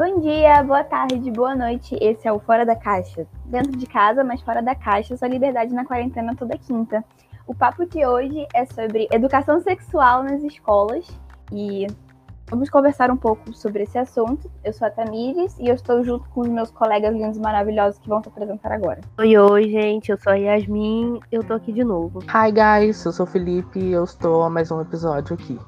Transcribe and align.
Bom 0.00 0.18
dia, 0.18 0.62
boa 0.62 0.82
tarde, 0.82 1.30
boa 1.30 1.54
noite. 1.54 1.94
Esse 2.00 2.26
é 2.26 2.32
o 2.32 2.38
Fora 2.38 2.64
da 2.64 2.74
Caixa. 2.74 3.26
Dentro 3.44 3.72
de 3.72 3.84
casa, 3.84 4.24
mas 4.24 4.40
fora 4.40 4.62
da 4.62 4.74
caixa, 4.74 5.14
sua 5.14 5.28
liberdade 5.28 5.74
na 5.74 5.84
quarentena 5.84 6.34
toda 6.34 6.56
quinta. 6.56 7.04
O 7.46 7.54
papo 7.54 7.84
de 7.84 8.06
hoje 8.06 8.46
é 8.54 8.64
sobre 8.64 9.06
educação 9.12 9.60
sexual 9.60 10.22
nas 10.22 10.42
escolas 10.42 11.06
e 11.52 11.86
vamos 12.48 12.70
conversar 12.70 13.10
um 13.10 13.16
pouco 13.18 13.52
sobre 13.52 13.82
esse 13.82 13.98
assunto. 13.98 14.50
Eu 14.64 14.72
sou 14.72 14.88
a 14.88 14.90
Tamires 14.90 15.58
e 15.58 15.68
eu 15.68 15.74
estou 15.74 16.02
junto 16.02 16.26
com 16.30 16.40
os 16.40 16.48
meus 16.48 16.70
colegas 16.70 17.12
lindos 17.12 17.36
maravilhosos 17.36 18.00
que 18.00 18.08
vão 18.08 18.22
se 18.22 18.28
apresentar 18.30 18.72
agora. 18.72 19.02
Oi, 19.18 19.36
oi, 19.36 19.68
gente, 19.68 20.10
eu 20.10 20.16
sou 20.16 20.32
a 20.32 20.36
Yasmin, 20.36 21.20
eu 21.30 21.44
tô 21.44 21.52
aqui 21.52 21.74
de 21.74 21.84
novo. 21.84 22.20
Hi, 22.20 22.50
guys, 22.50 23.04
eu 23.04 23.12
sou 23.12 23.26
o 23.26 23.28
Felipe 23.28 23.78
e 23.78 23.92
eu 23.92 24.04
estou 24.04 24.44
a 24.44 24.48
mais 24.48 24.70
um 24.70 24.80
episódio 24.80 25.34
aqui. 25.34 25.58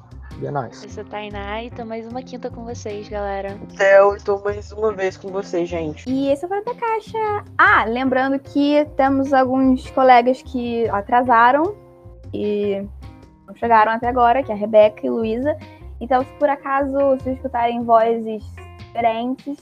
E 0.43 0.45
é 0.45 0.51
nóis. 0.51 0.83
Eu 0.83 0.89
sou 0.89 1.03
a 1.03 1.05
Tainá 1.05 1.63
e 1.63 1.71
tô 1.71 1.85
mais 1.85 2.05
uma 2.05 2.21
quinta 2.21 2.49
com 2.49 2.65
vocês, 2.65 3.07
galera. 3.07 3.57
Theo, 3.77 4.13
estou 4.13 4.43
mais 4.43 4.73
uma 4.73 4.91
vez 4.91 5.15
com 5.15 5.29
vocês, 5.29 5.69
gente. 5.69 6.03
E 6.09 6.29
esse 6.29 6.43
é 6.43 6.47
o 6.47 6.49
Fora 6.49 6.61
da 6.65 6.75
Caixa. 6.75 7.45
Ah, 7.57 7.85
lembrando 7.85 8.37
que 8.37 8.85
temos 8.97 9.31
alguns 9.31 9.89
colegas 9.91 10.41
que 10.41 10.85
atrasaram 10.89 11.77
e 12.33 12.85
não 13.47 13.55
chegaram 13.55 13.93
até 13.93 14.09
agora, 14.09 14.43
que 14.43 14.51
é 14.51 14.53
a 14.53 14.57
Rebeca 14.57 15.07
e 15.07 15.09
Luísa. 15.09 15.55
Então, 16.01 16.21
se 16.25 16.33
por 16.33 16.49
acaso 16.49 16.91
vocês 16.91 17.37
escutarem 17.37 17.81
vozes 17.81 18.43
diferentes, 18.79 19.57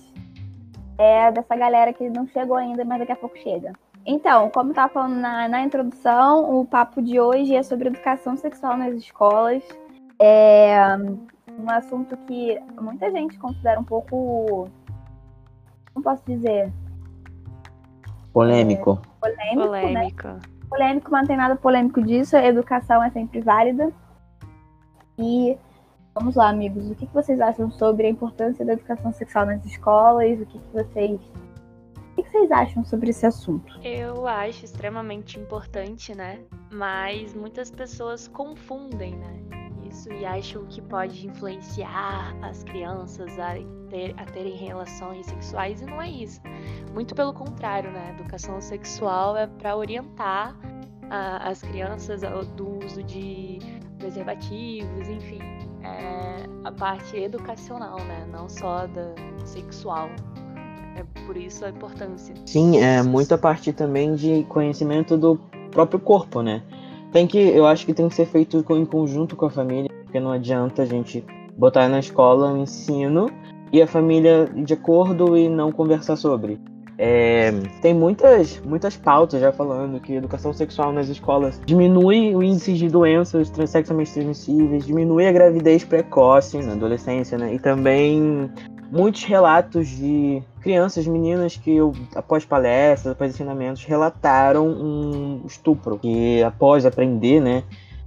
é 0.98 1.31
dessa 1.31 1.55
galera 1.55 1.94
que 1.94 2.09
não 2.09 2.25
chegou 2.25 2.58
ainda, 2.58 2.84
mas 2.84 2.98
daqui 2.98 3.11
a 3.11 3.17
pouco 3.17 3.38
chega. 3.38 3.72
Então, 4.03 4.50
como 4.50 4.70
eu 4.70 4.72
estava 4.72 4.91
falando 4.91 5.17
na, 5.17 5.48
na 5.48 5.61
introdução, 5.61 6.59
o 6.59 6.66
papo 6.66 7.03
de 7.03 7.20
hoje 7.20 7.53
é 7.53 7.61
sobre 7.61 7.88
educação 7.88 8.36
sexual 8.36 8.75
nas 8.75 8.95
escolas. 8.95 9.61
É 10.23 10.95
um 11.57 11.70
assunto 11.70 12.16
que 12.27 12.59
muita 12.80 13.11
gente 13.11 13.39
considera 13.39 13.80
um 13.80 13.84
pouco. 13.84 14.69
Como 15.94 16.03
posso 16.03 16.23
dizer? 16.28 16.72
Polêmico. 18.31 19.02
É, 19.02 19.19
polêmico, 19.19 19.67
Polêmico. 19.67 20.28
Né? 20.28 20.39
Polêmico, 20.69 21.11
mas 21.11 21.22
não 21.22 21.28
tem 21.28 21.38
nada 21.38 21.55
polêmico 21.55 22.02
disso. 22.03 22.38
A 22.38 22.45
educação 22.45 23.03
é 23.03 23.09
sempre 23.09 23.41
válida. 23.41 23.91
E 25.17 25.58
vamos 26.13 26.35
lá, 26.35 26.50
amigos. 26.50 26.89
O 26.89 26.95
que 26.95 27.08
vocês 27.08 27.41
acham 27.41 27.72
sobre 27.72 28.06
a 28.06 28.09
importância 28.09 28.63
da 28.63 28.73
educação 28.73 29.11
sexual 29.11 29.47
nas 29.47 29.66
escolas? 29.66 30.39
O 30.39 30.45
que 30.45 30.61
vocês. 30.72 31.19
O 32.16 32.23
que 32.23 32.30
vocês 32.30 32.52
acham 32.52 32.85
sobre 32.85 33.09
esse 33.09 33.25
assunto? 33.25 33.80
Eu 33.83 34.28
acho 34.28 34.66
extremamente 34.66 35.39
importante, 35.39 36.13
né? 36.13 36.39
Mas 36.72 37.33
muitas 37.33 37.72
pessoas 37.72 38.28
confundem, 38.28 39.16
né? 39.16 39.50
Isso 39.92 40.11
e 40.14 40.25
acham 40.25 40.66
que 40.67 40.81
pode 40.81 41.28
influenciar 41.28 42.34
as 42.42 42.64
crianças 42.64 43.38
a, 43.38 43.56
ter, 43.89 44.16
a 44.17 44.25
terem 44.25 44.56
relações 44.56 45.25
sexuais 45.25 45.81
e 45.81 45.86
não 45.86 46.02
é 46.02 46.09
isso. 46.09 46.39
Muito 46.94 47.14
pelo 47.14 47.34
contrário, 47.34 47.92
né? 47.92 48.08
A 48.08 48.14
educação 48.14 48.62
sexual 48.62 49.36
é 49.36 49.47
para 49.47 49.75
orientar 49.75 50.58
a, 51.09 51.50
as 51.50 51.62
crianças 51.62 52.22
do 52.56 52.86
uso 52.86 53.03
de 53.03 53.59
preservativos, 54.00 55.09
enfim, 55.09 55.39
é 55.84 56.45
a 56.64 56.72
parte 56.72 57.17
educacional, 57.17 57.97
né? 58.00 58.25
Não 58.31 58.47
só 58.47 58.88
da 58.88 59.14
sexual. 59.45 60.09
É 60.95 61.03
por 61.25 61.36
isso 61.36 61.66
a 61.66 61.69
importância. 61.69 62.34
Sim, 62.45 62.78
é 62.78 63.03
muito 63.03 63.34
a 63.34 63.38
partir 63.38 63.73
também 63.73 64.16
de 64.16 64.45
conhecimento 64.45 65.17
do 65.17 65.38
próprio 65.72 66.00
corpo, 66.00 66.42
né? 66.42 66.64
Tem 67.12 67.28
que, 67.28 67.38
eu 67.38 67.66
acho 67.66 67.86
que 67.86 67.94
tem 67.94 68.08
que 68.08 68.16
ser 68.16 68.26
feito 68.26 68.64
em 68.72 68.86
conjunto 68.86 69.36
com 69.36 69.45
a 69.45 69.50
família, 69.50 69.90
porque 70.04 70.20
não 70.20 70.31
adianta 70.31 70.84
a 70.84 70.86
gente 70.86 71.23
botar 71.58 71.90
na 71.90 72.00
escola 72.00 72.52
um 72.52 72.64
ensino 72.64 73.30
e 73.72 73.81
a 73.81 73.88
família 73.88 74.50
de 74.53 74.73
acordo 74.73 75.38
e 75.38 75.50
não 75.50 75.72
conversar 75.72 76.16
sobre. 76.16 76.59
É, 77.03 77.52
tem 77.81 77.96
muitas, 77.96 78.62
muitas 78.63 78.96
pautas 78.96 79.41
já 79.41 79.52
falando 79.52 80.00
que 80.00 80.13
educação 80.13 80.53
sexual 80.53 80.94
nas 80.94 81.08
escolas 81.08 81.59
diminui 81.66 82.35
o 82.35 82.44
índice 82.44 82.74
de 82.74 82.88
doenças 82.90 83.52
sexualmente 83.66 84.14
transmissíveis, 84.14 84.85
diminui 84.85 85.25
a 85.25 85.31
gravidez 85.31 85.84
precoce 85.84 86.59
na 86.59 86.74
adolescência, 86.74 87.40
né? 87.40 87.56
E 87.56 87.59
também 87.59 88.52
muitos 88.91 89.24
relatos 89.24 89.88
de 89.88 90.44
crianças, 90.59 91.07
meninas 91.07 91.56
que 91.56 91.75
eu, 91.75 91.94
após 92.13 92.44
palestras, 92.44 93.13
após 93.13 93.34
ensinamentos, 93.34 93.84
relataram 93.85 94.68
um 94.68 95.41
estupro. 95.46 95.97
Que 95.97 96.44
após 96.44 96.85
aprender, 96.85 97.40
né, 97.40 97.63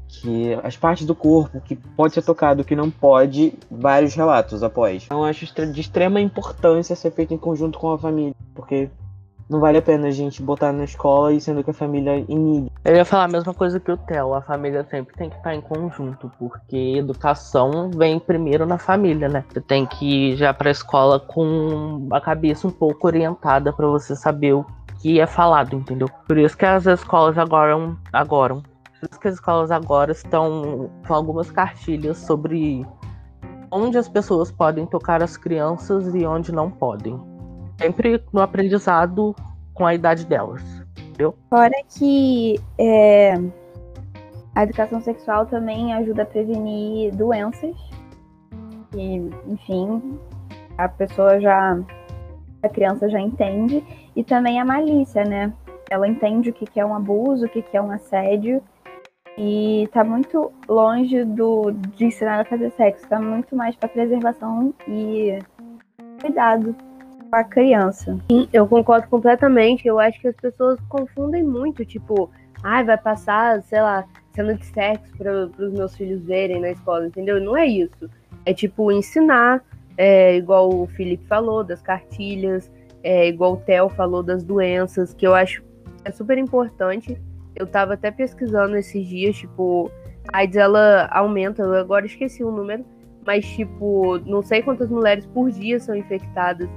que 0.06 0.54
as 0.62 0.76
partes 0.76 1.06
do 1.06 1.14
corpo 1.14 1.60
que 1.60 1.74
pode 1.74 2.14
ser 2.14 2.22
tocado, 2.22 2.64
que 2.64 2.76
não 2.76 2.90
pode, 2.90 3.54
vários 3.70 4.14
relatos 4.14 4.62
após. 4.62 5.04
Então 5.04 5.24
acho 5.24 5.46
de 5.72 5.80
extrema 5.80 6.20
importância 6.20 6.94
ser 6.94 7.10
feito 7.10 7.32
em 7.32 7.38
conjunto 7.38 7.78
com 7.78 7.90
a 7.90 7.98
família, 7.98 8.34
porque 8.54 8.90
não 9.48 9.60
vale 9.60 9.78
a 9.78 9.82
pena 9.82 10.08
a 10.08 10.10
gente 10.10 10.42
botar 10.42 10.72
na 10.72 10.84
escola 10.84 11.32
e 11.32 11.40
sendo 11.40 11.62
que 11.62 11.70
a 11.70 11.74
família 11.74 12.24
inibe. 12.28 12.70
Eu 12.84 12.96
ia 12.96 13.04
falar 13.04 13.24
a 13.24 13.28
mesma 13.28 13.52
coisa 13.52 13.78
que 13.78 13.90
o 13.90 13.96
Theo, 13.96 14.34
a 14.34 14.42
família 14.42 14.84
sempre 14.90 15.14
tem 15.14 15.30
que 15.30 15.36
estar 15.36 15.54
em 15.54 15.60
conjunto, 15.60 16.30
porque 16.38 16.96
educação 16.96 17.90
vem 17.90 18.18
primeiro 18.18 18.66
na 18.66 18.78
família, 18.78 19.28
né? 19.28 19.44
Você 19.52 19.60
tem 19.60 19.86
que 19.86 20.32
ir 20.32 20.36
já 20.36 20.52
para 20.54 20.70
a 20.70 20.72
escola 20.72 21.20
com 21.20 22.08
a 22.10 22.20
cabeça 22.20 22.66
um 22.66 22.70
pouco 22.70 23.06
orientada 23.06 23.72
para 23.72 23.86
você 23.86 24.16
saber 24.16 24.54
o 24.54 24.66
que 25.00 25.20
é 25.20 25.26
falado, 25.26 25.76
entendeu? 25.76 26.08
Por 26.26 26.38
isso 26.38 26.56
que 26.56 26.64
as 26.64 26.86
escolas 26.86 27.36
agora, 27.36 27.74
agora 28.12 28.54
por 29.04 29.10
isso 29.10 29.20
que 29.20 29.28
as 29.28 29.34
escolas 29.34 29.70
agora 29.70 30.12
estão 30.12 30.90
com 31.06 31.14
algumas 31.14 31.50
cartilhas 31.50 32.16
sobre 32.16 32.86
onde 33.70 33.98
as 33.98 34.08
pessoas 34.08 34.50
podem 34.50 34.86
tocar 34.86 35.22
as 35.22 35.36
crianças 35.36 36.14
e 36.14 36.24
onde 36.24 36.50
não 36.50 36.70
podem 36.70 37.33
sempre 37.78 38.22
no 38.32 38.40
aprendizado 38.40 39.34
com 39.72 39.86
a 39.86 39.94
idade 39.94 40.24
delas, 40.26 40.62
entendeu? 40.98 41.34
Fora 41.50 41.74
que 41.88 42.58
é, 42.78 43.34
a 44.54 44.62
educação 44.62 45.00
sexual 45.00 45.46
também 45.46 45.92
ajuda 45.94 46.22
a 46.22 46.26
prevenir 46.26 47.14
doenças. 47.14 47.74
E, 48.94 49.30
enfim, 49.48 50.18
a 50.78 50.88
pessoa 50.88 51.40
já. 51.40 51.78
A 52.62 52.68
criança 52.68 53.10
já 53.10 53.20
entende. 53.20 53.84
E 54.14 54.22
também 54.22 54.60
a 54.60 54.64
malícia, 54.64 55.24
né? 55.24 55.52
Ela 55.90 56.08
entende 56.08 56.50
o 56.50 56.52
que 56.52 56.80
é 56.80 56.86
um 56.86 56.94
abuso, 56.94 57.46
o 57.46 57.48
que 57.48 57.64
é 57.72 57.82
um 57.82 57.90
assédio. 57.90 58.62
E 59.36 59.88
tá 59.92 60.04
muito 60.04 60.52
longe 60.68 61.24
do, 61.24 61.72
de 61.72 62.06
ensinar 62.06 62.40
a 62.40 62.44
fazer 62.44 62.70
sexo. 62.70 63.08
Tá 63.08 63.20
muito 63.20 63.56
mais 63.56 63.74
para 63.74 63.88
preservação 63.88 64.72
e 64.86 65.38
cuidado 66.20 66.74
a 67.34 67.44
criança. 67.44 68.18
Sim, 68.30 68.48
eu 68.52 68.66
concordo 68.66 69.08
completamente. 69.08 69.86
Eu 69.86 69.98
acho 69.98 70.20
que 70.20 70.28
as 70.28 70.36
pessoas 70.36 70.78
confundem 70.88 71.42
muito, 71.42 71.84
tipo, 71.84 72.30
ai, 72.62 72.82
ah, 72.82 72.84
vai 72.84 72.98
passar, 72.98 73.62
sei 73.62 73.80
lá, 73.80 74.04
cena 74.34 74.54
de 74.54 74.66
sexo 74.66 75.16
para 75.16 75.46
os 75.46 75.72
meus 75.72 75.96
filhos 75.96 76.22
verem 76.22 76.60
na 76.60 76.70
escola, 76.70 77.06
entendeu? 77.06 77.40
Não 77.40 77.56
é 77.56 77.66
isso. 77.66 78.10
É 78.44 78.52
tipo 78.52 78.90
ensinar, 78.90 79.64
é, 79.96 80.36
igual 80.36 80.68
o 80.68 80.86
Felipe 80.86 81.24
falou, 81.26 81.62
das 81.62 81.80
cartilhas, 81.80 82.70
é, 83.02 83.28
igual 83.28 83.54
o 83.54 83.56
Theo 83.58 83.88
falou 83.90 84.22
das 84.22 84.42
doenças, 84.42 85.14
que 85.14 85.26
eu 85.26 85.34
acho 85.34 85.62
é 86.04 86.10
super 86.10 86.36
importante. 86.36 87.20
Eu 87.54 87.66
tava 87.66 87.94
até 87.94 88.10
pesquisando 88.10 88.76
esses 88.76 89.06
dias, 89.06 89.36
tipo, 89.36 89.90
a 90.32 90.38
AIDS 90.38 90.56
ela 90.56 91.08
aumenta, 91.10 91.62
eu 91.62 91.74
agora 91.74 92.04
esqueci 92.04 92.42
o 92.42 92.50
número, 92.50 92.84
mas 93.26 93.46
tipo, 93.46 94.18
não 94.26 94.42
sei 94.42 94.62
quantas 94.62 94.90
mulheres 94.90 95.24
por 95.26 95.50
dia 95.50 95.78
são 95.78 95.94
infectadas 95.94 96.68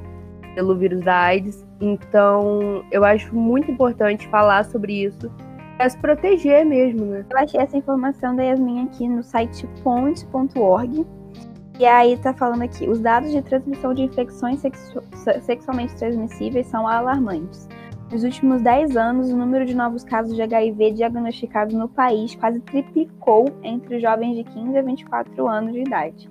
pelo 0.58 0.76
vírus 0.76 1.02
da 1.02 1.16
AIDS. 1.16 1.64
Então, 1.80 2.84
eu 2.92 3.06
acho 3.06 3.36
muito 3.36 3.70
importante 3.70 4.28
falar 4.28 4.66
sobre 4.66 5.04
isso 5.04 5.32
para 5.78 5.88
se 5.88 5.98
proteger 6.00 6.66
mesmo, 6.66 7.06
né? 7.06 7.24
Eu 7.30 7.38
achei 7.38 7.60
essa 7.60 7.78
informação 7.78 8.36
da 8.36 8.42
Yasmin 8.42 8.86
aqui 8.86 9.08
no 9.08 9.22
site 9.22 9.68
ponte.org. 9.84 11.06
E 11.78 11.86
aí 11.86 12.18
tá 12.18 12.34
falando 12.34 12.64
aqui, 12.64 12.90
os 12.90 13.00
dados 13.00 13.30
de 13.30 13.40
transmissão 13.44 13.94
de 13.94 14.02
infecções 14.02 14.60
sexu 14.60 15.04
sexualmente 15.44 15.96
transmissíveis 15.96 16.66
são 16.66 16.88
alarmantes. 16.88 17.70
Nos 18.12 18.24
últimos 18.24 18.60
10 18.64 18.98
anos, 18.98 19.30
o 19.30 19.38
número 19.38 19.64
de 19.64 19.76
novos 19.76 20.04
casos 20.04 20.34
de 20.34 20.42
HIV 20.42 20.94
diagnosticados 20.94 21.76
no 21.76 21.88
país 21.88 22.34
quase 22.34 22.60
triplicou 22.62 23.46
entre 23.62 24.00
jovens 24.00 24.38
de 24.38 24.44
15 24.44 24.76
a 24.76 24.82
24 24.82 25.48
anos 25.48 25.74
de 25.74 25.82
idade. 25.82 26.28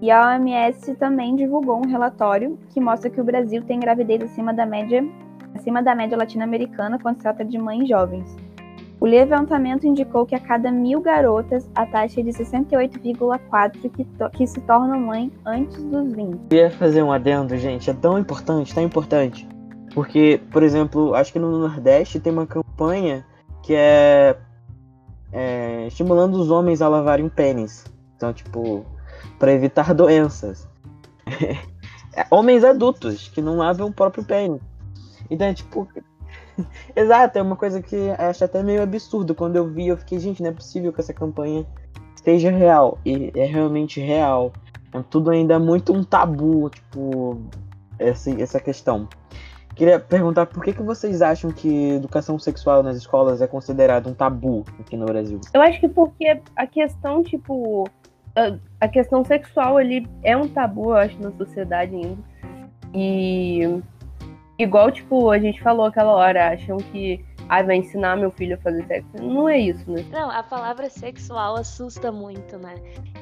E 0.00 0.10
a 0.10 0.34
OMS 0.34 0.94
também 0.96 1.34
divulgou 1.34 1.78
um 1.78 1.88
relatório 1.88 2.58
que 2.70 2.80
mostra 2.80 3.08
que 3.08 3.20
o 3.20 3.24
Brasil 3.24 3.62
tem 3.62 3.80
gravidez 3.80 4.22
acima 4.22 4.52
da 4.52 4.66
média, 4.66 5.02
acima 5.54 5.82
da 5.82 5.94
média 5.94 6.18
latino-americana 6.18 6.98
quando 6.98 7.16
se 7.16 7.22
trata 7.22 7.44
de 7.44 7.56
mães 7.56 7.88
jovens. 7.88 8.36
O 8.98 9.04
levantamento 9.04 9.86
indicou 9.86 10.24
que 10.24 10.34
a 10.34 10.40
cada 10.40 10.70
mil 10.70 11.00
garotas, 11.00 11.68
a 11.74 11.84
taxa 11.84 12.20
é 12.20 12.24
de 12.24 12.30
68,4 12.30 13.90
que, 13.90 14.06
que 14.32 14.46
se 14.46 14.60
tornam 14.62 14.98
mãe 14.98 15.30
antes 15.44 15.82
dos 15.84 16.12
20. 16.12 16.32
Eu 16.32 16.38
queria 16.48 16.70
fazer 16.70 17.02
um 17.02 17.12
adendo, 17.12 17.56
gente. 17.58 17.90
É 17.90 17.94
tão 17.94 18.18
importante, 18.18 18.74
tão 18.74 18.82
importante. 18.82 19.46
Porque, 19.94 20.40
por 20.50 20.62
exemplo, 20.62 21.14
acho 21.14 21.32
que 21.32 21.38
no 21.38 21.58
Nordeste 21.58 22.20
tem 22.20 22.32
uma 22.32 22.46
campanha 22.46 23.24
que 23.62 23.74
é, 23.74 24.36
é 25.30 25.86
estimulando 25.86 26.34
os 26.34 26.50
homens 26.50 26.80
a 26.80 26.88
lavarem 26.88 27.28
pênis. 27.28 27.84
Então, 28.16 28.32
tipo, 28.32 28.84
para 29.38 29.52
evitar 29.52 29.94
doenças. 29.94 30.68
é, 32.14 32.26
homens 32.30 32.64
adultos 32.64 33.28
que 33.28 33.40
não 33.40 33.56
lavam 33.56 33.88
o 33.88 33.92
próprio 33.92 34.24
pênis. 34.24 34.60
Então, 35.30 35.46
é 35.46 35.54
tipo. 35.54 35.88
Exato, 36.96 37.38
é 37.38 37.42
uma 37.42 37.56
coisa 37.56 37.82
que 37.82 38.10
acho 38.18 38.44
até 38.44 38.62
meio 38.62 38.82
absurdo. 38.82 39.34
Quando 39.34 39.56
eu 39.56 39.68
vi, 39.68 39.88
eu 39.88 39.96
fiquei, 39.96 40.18
gente, 40.18 40.42
não 40.42 40.50
é 40.50 40.52
possível 40.52 40.92
que 40.92 41.00
essa 41.00 41.12
campanha 41.12 41.66
seja 42.22 42.50
real. 42.50 42.98
E 43.04 43.30
é 43.34 43.44
realmente 43.44 44.00
real. 44.00 44.52
É 44.92 45.02
tudo 45.10 45.30
ainda 45.30 45.58
muito 45.58 45.92
um 45.92 46.02
tabu, 46.02 46.70
tipo, 46.70 47.40
essa, 47.98 48.30
essa 48.40 48.60
questão. 48.60 49.08
Queria 49.76 50.00
perguntar 50.00 50.46
por 50.46 50.64
que, 50.64 50.72
que 50.72 50.82
vocês 50.82 51.20
acham 51.20 51.50
que 51.50 51.90
educação 51.90 52.38
sexual 52.38 52.82
nas 52.82 52.96
escolas 52.96 53.42
é 53.42 53.46
considerado 53.46 54.08
um 54.08 54.14
tabu 54.14 54.64
aqui 54.80 54.96
no 54.96 55.04
Brasil? 55.04 55.38
Eu 55.52 55.60
acho 55.60 55.78
que 55.78 55.88
porque 55.88 56.40
a 56.56 56.66
questão, 56.66 57.22
tipo, 57.22 57.86
a, 58.80 58.88
questão 58.88 59.24
sexual 59.24 59.78
ali 59.78 60.06
é 60.22 60.36
um 60.36 60.48
tabu, 60.48 60.90
eu 60.90 60.96
acho, 60.96 61.20
na 61.20 61.32
sociedade 61.32 61.94
ainda. 61.94 62.18
E 62.94 63.82
igual, 64.58 64.90
tipo, 64.90 65.30
a 65.30 65.38
gente 65.38 65.62
falou 65.62 65.86
aquela 65.86 66.12
hora, 66.12 66.50
acham 66.50 66.76
que 66.76 67.24
ah, 67.48 67.62
vai 67.62 67.76
ensinar 67.76 68.16
meu 68.16 68.30
filho 68.30 68.56
a 68.56 68.58
fazer 68.58 68.84
sexo. 68.86 69.08
Não 69.22 69.48
é 69.48 69.58
isso, 69.58 69.90
né? 69.90 70.04
Não, 70.10 70.30
a 70.30 70.42
palavra 70.42 70.90
sexual 70.90 71.56
assusta 71.56 72.12
muito, 72.12 72.58
né? 72.58 72.74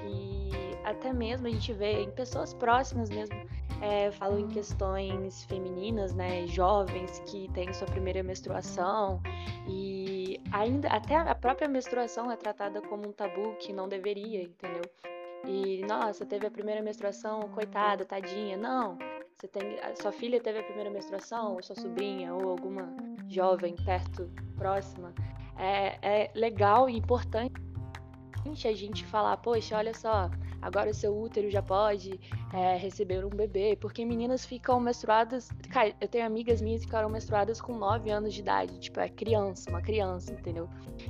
E 0.06 0.50
até 0.84 1.12
mesmo 1.12 1.46
a 1.46 1.50
gente 1.50 1.72
vê 1.72 2.02
em 2.02 2.10
pessoas 2.10 2.52
próximas 2.52 3.10
mesmo 3.10 3.36
é, 3.80 4.10
falam 4.12 4.38
em 4.38 4.48
questões 4.48 5.44
femininas, 5.44 6.14
né, 6.14 6.46
jovens 6.46 7.20
que 7.26 7.48
têm 7.52 7.72
sua 7.72 7.86
primeira 7.86 8.22
menstruação 8.22 9.20
e 9.68 10.40
ainda 10.52 10.88
até 10.88 11.16
a 11.16 11.34
própria 11.34 11.68
menstruação 11.68 12.30
é 12.30 12.36
tratada 12.36 12.80
como 12.82 13.08
um 13.08 13.12
tabu 13.12 13.54
que 13.58 13.72
não 13.72 13.88
deveria, 13.88 14.42
entendeu? 14.42 14.82
E 15.46 15.84
nossa, 15.86 16.24
teve 16.24 16.46
a 16.46 16.50
primeira 16.50 16.80
menstruação, 16.80 17.40
coitada, 17.50 18.04
tadinha. 18.04 18.56
Não, 18.56 18.96
você 19.36 19.46
tem, 19.48 19.76
sua 20.00 20.12
filha 20.12 20.40
teve 20.40 20.60
a 20.60 20.62
primeira 20.62 20.90
menstruação, 20.90 21.54
ou 21.54 21.62
sua 21.62 21.76
sobrinha, 21.76 22.32
ou 22.32 22.48
alguma 22.48 22.88
jovem 23.28 23.74
perto, 23.84 24.30
próxima. 24.56 25.12
É, 25.56 25.98
é 26.02 26.30
legal 26.34 26.88
e 26.88 26.96
importante 26.96 27.52
a 28.64 28.72
gente 28.72 29.04
falar, 29.04 29.36
poxa, 29.38 29.76
olha 29.76 29.92
só, 29.94 30.30
agora 30.64 30.90
o 30.90 30.94
seu 30.94 31.14
útero 31.14 31.50
já 31.50 31.62
pode 31.62 32.18
é, 32.52 32.76
receber 32.76 33.24
um 33.24 33.28
bebê, 33.28 33.76
porque 33.78 34.02
meninas 34.04 34.46
ficam 34.46 34.80
menstruadas. 34.80 35.50
Cara, 35.70 35.94
eu 36.00 36.08
tenho 36.08 36.24
amigas 36.24 36.62
minhas 36.62 36.80
que 36.80 36.86
ficaram 36.86 37.10
menstruadas 37.10 37.60
com 37.60 37.76
9 37.76 38.10
anos 38.10 38.32
de 38.32 38.40
idade, 38.40 38.78
tipo, 38.78 38.98
é 38.98 39.08
criança, 39.08 39.68
uma 39.68 39.82
criança, 39.82 40.32
entendeu? 40.32 40.68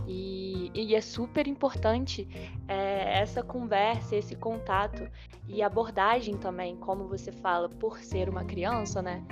E, 0.08 0.72
e 0.74 0.94
é 0.94 1.00
super 1.00 1.46
importante 1.46 2.28
é, 2.66 3.20
essa 3.20 3.44
conversa, 3.44 4.16
esse 4.16 4.34
contato 4.34 5.08
e 5.46 5.62
abordagem 5.62 6.36
também, 6.36 6.76
como 6.76 7.06
você 7.06 7.30
fala, 7.30 7.68
por 7.68 8.00
ser 8.00 8.28
uma 8.28 8.44
criança, 8.44 9.00
né? 9.00 9.24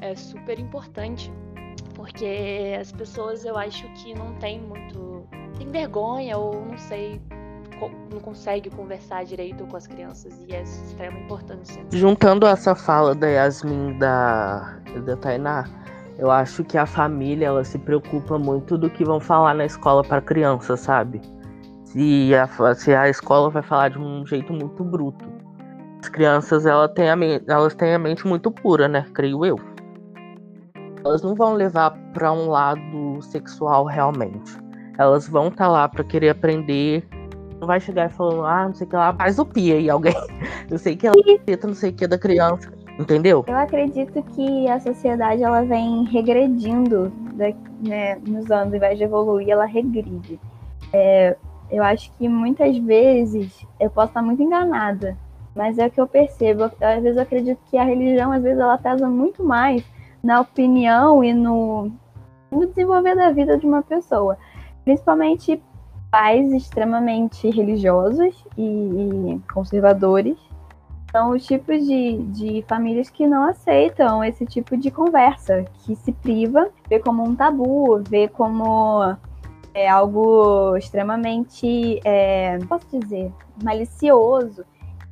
É, 0.00 0.10
é 0.10 0.14
super 0.16 0.58
importante, 0.58 1.30
porque 1.94 2.74
as 2.78 2.90
pessoas 2.90 3.44
eu 3.44 3.56
acho 3.56 3.86
que 3.94 4.14
não 4.14 4.34
tem 4.40 4.60
muito. 4.60 5.28
tem 5.56 5.70
vergonha 5.70 6.36
ou 6.36 6.64
não 6.66 6.76
sei 6.76 7.20
não 8.10 8.20
consegue 8.20 8.70
conversar 8.70 9.24
direito 9.24 9.64
com 9.66 9.76
as 9.76 9.86
crianças 9.86 10.32
e 10.48 10.54
é 10.54 10.62
de 10.62 10.68
extrema 10.68 11.18
importância. 11.18 11.84
Juntando 11.90 12.46
essa 12.46 12.74
fala 12.74 13.14
da 13.14 13.26
Yasmin 13.26 13.98
da, 13.98 14.78
da 15.04 15.16
Tainá, 15.16 15.64
eu 16.18 16.30
acho 16.30 16.62
que 16.64 16.76
a 16.76 16.86
família 16.86 17.46
ela 17.46 17.64
se 17.64 17.78
preocupa 17.78 18.38
muito 18.38 18.76
do 18.76 18.90
que 18.90 19.04
vão 19.04 19.18
falar 19.18 19.54
na 19.54 19.64
escola 19.64 20.02
para 20.02 20.20
criança, 20.20 20.76
sabe? 20.76 21.20
Se 21.84 22.32
a, 22.34 22.74
se 22.74 22.94
a 22.94 23.08
escola 23.08 23.50
vai 23.50 23.62
falar 23.62 23.90
de 23.90 23.98
um 23.98 24.26
jeito 24.26 24.52
muito 24.52 24.84
bruto. 24.84 25.24
As 26.00 26.08
crianças 26.08 26.66
ela 26.66 26.88
tem 26.88 27.10
a, 27.10 27.16
elas 27.46 27.74
têm 27.74 27.94
a 27.94 27.98
mente 27.98 28.26
muito 28.26 28.50
pura, 28.50 28.88
né? 28.88 29.06
Creio 29.14 29.44
eu. 29.44 29.58
Elas 31.04 31.22
não 31.22 31.34
vão 31.34 31.54
levar 31.54 31.90
para 32.12 32.32
um 32.32 32.48
lado 32.48 33.20
sexual 33.22 33.84
realmente. 33.84 34.56
Elas 34.98 35.28
vão 35.28 35.48
estar 35.48 35.64
tá 35.64 35.70
lá 35.70 35.88
para 35.88 36.04
querer 36.04 36.30
aprender 36.30 37.06
não 37.62 37.68
vai 37.68 37.78
chegar 37.78 38.10
falando, 38.10 38.44
ah, 38.44 38.66
não 38.66 38.74
sei 38.74 38.86
o 38.86 38.90
que 38.90 38.96
lá, 38.96 39.14
faz 39.14 39.38
o 39.38 39.46
pia 39.46 39.76
aí 39.76 39.88
alguém. 39.88 40.14
Não 40.68 40.78
sei 40.78 40.96
que 40.96 41.06
lá, 41.06 41.14
não 41.66 41.74
sei 41.74 41.90
o 41.90 41.92
que 41.92 42.06
da 42.06 42.18
criança. 42.18 42.72
Entendeu? 42.98 43.44
Eu 43.46 43.56
acredito 43.56 44.22
que 44.22 44.68
a 44.68 44.80
sociedade 44.80 45.42
ela 45.42 45.62
vem 45.62 46.04
regredindo 46.04 47.12
né, 47.80 48.18
nos 48.26 48.50
anos, 48.50 48.72
ao 48.72 48.76
invés 48.76 48.96
de 48.96 49.04
evoluir, 49.04 49.50
ela 49.50 49.66
regride. 49.66 50.40
É, 50.92 51.36
eu 51.70 51.84
acho 51.84 52.10
que 52.12 52.28
muitas 52.28 52.76
vezes, 52.78 53.66
eu 53.78 53.90
posso 53.90 54.08
estar 54.08 54.22
muito 54.22 54.42
enganada, 54.42 55.16
mas 55.54 55.78
é 55.78 55.86
o 55.86 55.90
que 55.90 56.00
eu 56.00 56.06
percebo. 56.06 56.64
Às 56.64 57.02
vezes 57.02 57.16
eu 57.16 57.22
acredito 57.22 57.58
que 57.70 57.76
a 57.76 57.84
religião, 57.84 58.32
às 58.32 58.42
vezes, 58.42 58.58
ela 58.58 58.78
pesa 58.78 59.08
muito 59.08 59.44
mais 59.44 59.84
na 60.22 60.40
opinião 60.40 61.22
e 61.22 61.34
no, 61.34 61.90
no 62.50 62.66
desenvolver 62.66 63.14
da 63.14 63.30
vida 63.30 63.58
de 63.58 63.66
uma 63.66 63.82
pessoa. 63.82 64.38
Principalmente 64.84 65.62
pais 66.12 66.52
extremamente 66.52 67.48
religiosos 67.50 68.44
e, 68.56 69.40
conservadores 69.52 70.36
são 71.10 71.30
os 71.30 71.44
tipos 71.44 71.84
de, 71.86 72.18
de 72.28 72.64
famílias 72.68 73.10
que 73.10 73.26
não 73.26 73.44
aceitam 73.44 74.22
esse 74.22 74.46
tipo 74.46 74.76
de 74.76 74.90
conversa, 74.90 75.64
que 75.84 75.96
se 75.96 76.12
priva, 76.12 76.68
vê 76.88 76.98
como 76.98 77.22
um 77.22 77.34
tabu, 77.34 78.02
vê 78.08 78.28
como 78.28 79.16
é, 79.74 79.88
algo 79.88 80.76
extremamente, 80.76 82.00
é, 82.04 82.58
posso 82.68 82.86
dizer, 82.98 83.32
malicioso. 83.62 84.64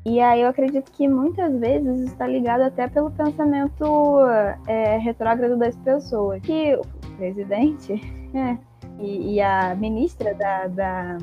E 0.04 0.18
aí 0.20 0.40
eu 0.40 0.48
acredito 0.48 0.90
que 0.92 1.06
muitas 1.06 1.54
vezes 1.58 2.10
está 2.10 2.26
ligado 2.26 2.62
até 2.62 2.88
pelo 2.88 3.10
pensamento 3.10 4.20
é, 4.66 4.96
retrógrado 4.96 5.58
das 5.58 5.76
pessoas. 5.76 6.40
Que 6.40 6.74
o 6.74 7.16
presidente 7.18 8.00
é, 8.34 8.56
e, 9.00 9.34
e 9.34 9.40
a 9.40 9.74
ministra 9.74 10.34
da, 10.34 10.66
da, 10.66 11.18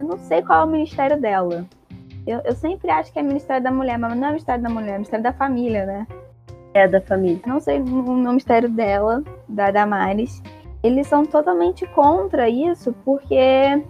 Eu 0.00 0.06
não 0.06 0.18
sei 0.18 0.42
qual 0.42 0.62
é 0.62 0.64
o 0.64 0.68
ministério 0.68 1.20
dela. 1.20 1.66
Eu, 2.26 2.40
eu 2.44 2.54
sempre 2.54 2.90
acho 2.90 3.12
que 3.12 3.18
é 3.18 3.22
Ministério 3.22 3.62
da 3.62 3.70
Mulher, 3.70 3.98
mas 3.98 4.16
não 4.16 4.28
é 4.28 4.30
Ministério 4.30 4.62
da 4.62 4.68
Mulher, 4.68 4.90
é 4.90 4.92
Ministério 4.92 5.22
da 5.22 5.32
Família, 5.32 5.84
né? 5.84 6.06
É 6.72 6.88
da 6.88 7.00
família. 7.00 7.40
Não 7.46 7.60
sei 7.60 7.80
o 7.80 7.84
ministério 7.84 8.68
dela, 8.68 9.22
da 9.48 9.70
Damares. 9.70 10.42
Eles 10.82 11.06
são 11.06 11.26
totalmente 11.26 11.86
contra 11.88 12.48
isso 12.48 12.94
porque 13.04 13.82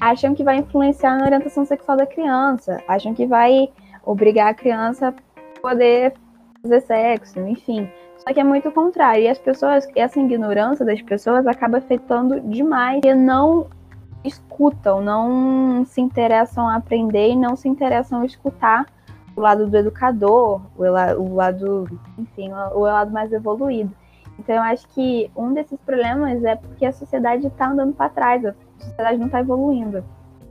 acham 0.00 0.34
que 0.34 0.42
vai 0.42 0.56
influenciar 0.56 1.16
na 1.16 1.24
orientação 1.24 1.64
sexual 1.64 1.96
da 1.96 2.06
criança, 2.06 2.82
acham 2.88 3.14
que 3.14 3.26
vai 3.26 3.68
obrigar 4.04 4.48
a 4.48 4.54
criança 4.54 5.08
a 5.08 5.60
poder 5.60 6.14
fazer 6.62 6.80
sexo, 6.80 7.40
enfim. 7.40 7.88
Só 8.20 8.34
que 8.34 8.40
é 8.40 8.44
muito 8.44 8.68
o 8.68 8.72
contrário. 8.72 9.24
E 9.24 9.28
as 9.28 9.38
pessoas, 9.38 9.86
essa 9.94 10.20
ignorância 10.20 10.84
das 10.84 11.00
pessoas 11.02 11.46
acaba 11.46 11.78
afetando 11.78 12.40
demais 12.40 13.00
e 13.04 13.14
não 13.14 13.66
escutam, 14.22 15.00
não 15.00 15.84
se 15.86 16.00
interessam 16.00 16.68
a 16.68 16.76
aprender 16.76 17.30
e 17.30 17.36
não 17.36 17.56
se 17.56 17.68
interessam 17.68 18.20
a 18.20 18.26
escutar 18.26 18.86
o 19.34 19.40
lado 19.40 19.66
do 19.66 19.76
educador, 19.76 20.60
o 20.76 21.34
lado, 21.34 21.88
enfim, 22.18 22.52
o 22.52 22.80
lado 22.80 23.10
mais 23.10 23.32
evoluído. 23.32 23.90
Então 24.38 24.54
eu 24.54 24.62
acho 24.62 24.86
que 24.88 25.30
um 25.36 25.52
desses 25.52 25.78
problemas 25.80 26.42
é 26.44 26.56
porque 26.56 26.84
a 26.84 26.92
sociedade 26.92 27.46
está 27.46 27.70
andando 27.70 27.94
para 27.94 28.08
trás, 28.08 28.44
a 28.44 28.54
sociedade 28.78 29.18
não 29.18 29.26
está 29.26 29.40
evoluindo. 29.40 30.04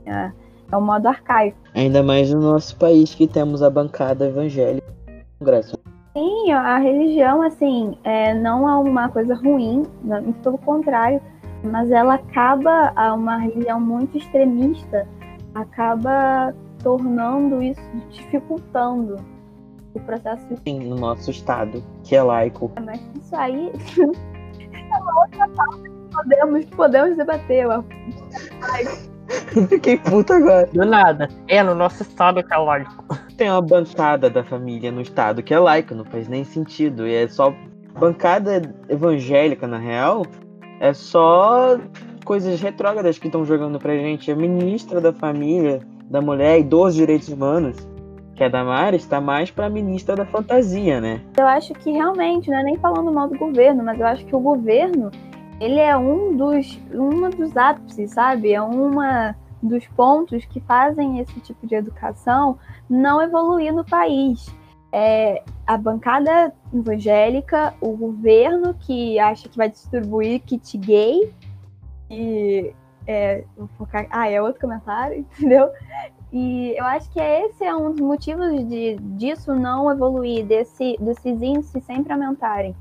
É, 0.06 0.30
é 0.72 0.76
um 0.76 0.80
modo 0.80 1.06
arcaico. 1.06 1.58
Ainda 1.74 2.02
mais 2.02 2.32
no 2.32 2.40
nosso 2.40 2.76
país 2.76 3.14
que 3.14 3.26
temos 3.26 3.62
a 3.62 3.70
bancada 3.70 4.26
evangélica 4.26 4.86
no 5.06 5.38
Congresso. 5.38 5.76
Sim, 6.12 6.50
a 6.50 6.78
religião, 6.78 7.40
assim, 7.40 7.96
é, 8.02 8.34
não 8.34 8.68
é 8.68 8.76
uma 8.76 9.08
coisa 9.08 9.34
ruim, 9.34 9.84
não, 10.02 10.32
pelo 10.32 10.58
contrário, 10.58 11.20
mas 11.62 11.90
ela 11.90 12.14
acaba, 12.14 12.92
uma 13.14 13.36
religião 13.36 13.80
muito 13.80 14.18
extremista, 14.18 15.06
acaba 15.54 16.52
tornando 16.82 17.62
isso, 17.62 17.80
dificultando 18.10 19.16
o 19.94 20.00
processo. 20.00 20.46
Sim, 20.66 20.88
no 20.88 20.96
nosso 20.96 21.30
estado, 21.30 21.82
que 22.02 22.16
é 22.16 22.22
laico. 22.22 22.72
É, 22.74 22.80
mas 22.80 23.00
isso 23.14 23.36
aí 23.36 23.70
é 23.98 24.96
uma 24.96 25.20
outra 25.20 25.48
pauta 25.50 25.82
que 25.82 25.90
podemos, 26.12 26.64
podemos 26.66 27.16
debater. 27.16 27.66
Fiquei 29.68 29.96
puta 29.98 30.34
agora. 30.34 30.66
Do 30.66 30.84
nada. 30.84 31.28
É, 31.46 31.62
no 31.62 31.74
nosso 31.74 32.02
estado 32.02 32.42
que 32.42 32.52
é 32.52 32.56
laico 32.56 33.04
tem 33.40 33.50
uma 33.50 33.62
bancada 33.62 34.28
da 34.28 34.44
família 34.44 34.92
no 34.92 35.00
estado 35.00 35.42
que 35.42 35.54
é 35.54 35.58
laica, 35.58 35.94
não 35.94 36.04
faz 36.04 36.28
nem 36.28 36.44
sentido. 36.44 37.08
E 37.08 37.14
é 37.14 37.26
só 37.26 37.54
bancada 37.98 38.60
evangélica, 38.86 39.66
na 39.66 39.78
real, 39.78 40.26
é 40.78 40.92
só 40.92 41.78
coisas 42.22 42.60
retrógradas 42.60 43.18
que 43.18 43.28
estão 43.28 43.42
jogando 43.42 43.78
pra 43.78 43.96
gente. 43.96 44.30
A 44.30 44.36
ministra 44.36 45.00
da 45.00 45.10
família, 45.10 45.80
da 46.10 46.20
mulher 46.20 46.60
e 46.60 46.62
dos 46.62 46.94
direitos 46.94 47.30
humanos, 47.30 47.78
que 48.34 48.42
é 48.42 48.46
a 48.46 48.50
Damares, 48.50 49.04
está 49.04 49.22
mais 49.22 49.50
pra 49.50 49.70
ministra 49.70 50.14
da 50.14 50.26
fantasia, 50.26 51.00
né? 51.00 51.22
Eu 51.38 51.46
acho 51.46 51.72
que 51.72 51.90
realmente, 51.90 52.50
não 52.50 52.58
é 52.58 52.62
nem 52.62 52.76
falando 52.76 53.10
mal 53.10 53.26
do 53.26 53.38
governo, 53.38 53.82
mas 53.82 53.98
eu 53.98 54.06
acho 54.06 54.26
que 54.26 54.36
o 54.36 54.40
governo, 54.40 55.10
ele 55.58 55.80
é 55.80 55.96
um 55.96 56.36
dos, 56.36 56.78
uma 56.92 57.30
dos 57.30 57.56
ápices, 57.56 58.10
sabe? 58.10 58.52
É 58.52 58.60
uma 58.60 59.34
dos 59.62 59.86
pontos 59.88 60.44
que 60.44 60.60
fazem 60.60 61.18
esse 61.18 61.38
tipo 61.40 61.66
de 61.66 61.74
educação 61.74 62.58
não 62.88 63.20
evoluir 63.22 63.72
no 63.72 63.84
país. 63.84 64.54
é, 64.92 65.44
a 65.66 65.76
bancada 65.76 66.52
evangélica, 66.74 67.74
o 67.80 67.96
governo 67.96 68.74
que 68.74 69.20
acha 69.20 69.48
que 69.48 69.56
vai 69.56 69.70
distribuir 69.70 70.40
kit 70.40 70.76
gay 70.78 71.32
e 72.10 72.74
é, 73.06 73.44
vou 73.56 73.68
focar, 73.78 74.06
ah, 74.10 74.28
é 74.28 74.42
outro 74.42 74.60
comentário, 74.60 75.18
entendeu? 75.38 75.70
E 76.32 76.74
eu 76.76 76.84
acho 76.84 77.10
que 77.10 77.20
esse 77.20 77.64
é 77.64 77.74
um 77.74 77.90
dos 77.90 78.00
motivos 78.00 78.68
de, 78.68 78.96
disso 78.96 79.54
não 79.54 79.90
evoluir, 79.90 80.44
desse, 80.44 80.96
desses 81.00 81.40
índices 81.42 81.84
sempre 81.84 82.12
aumentarem. 82.12 82.74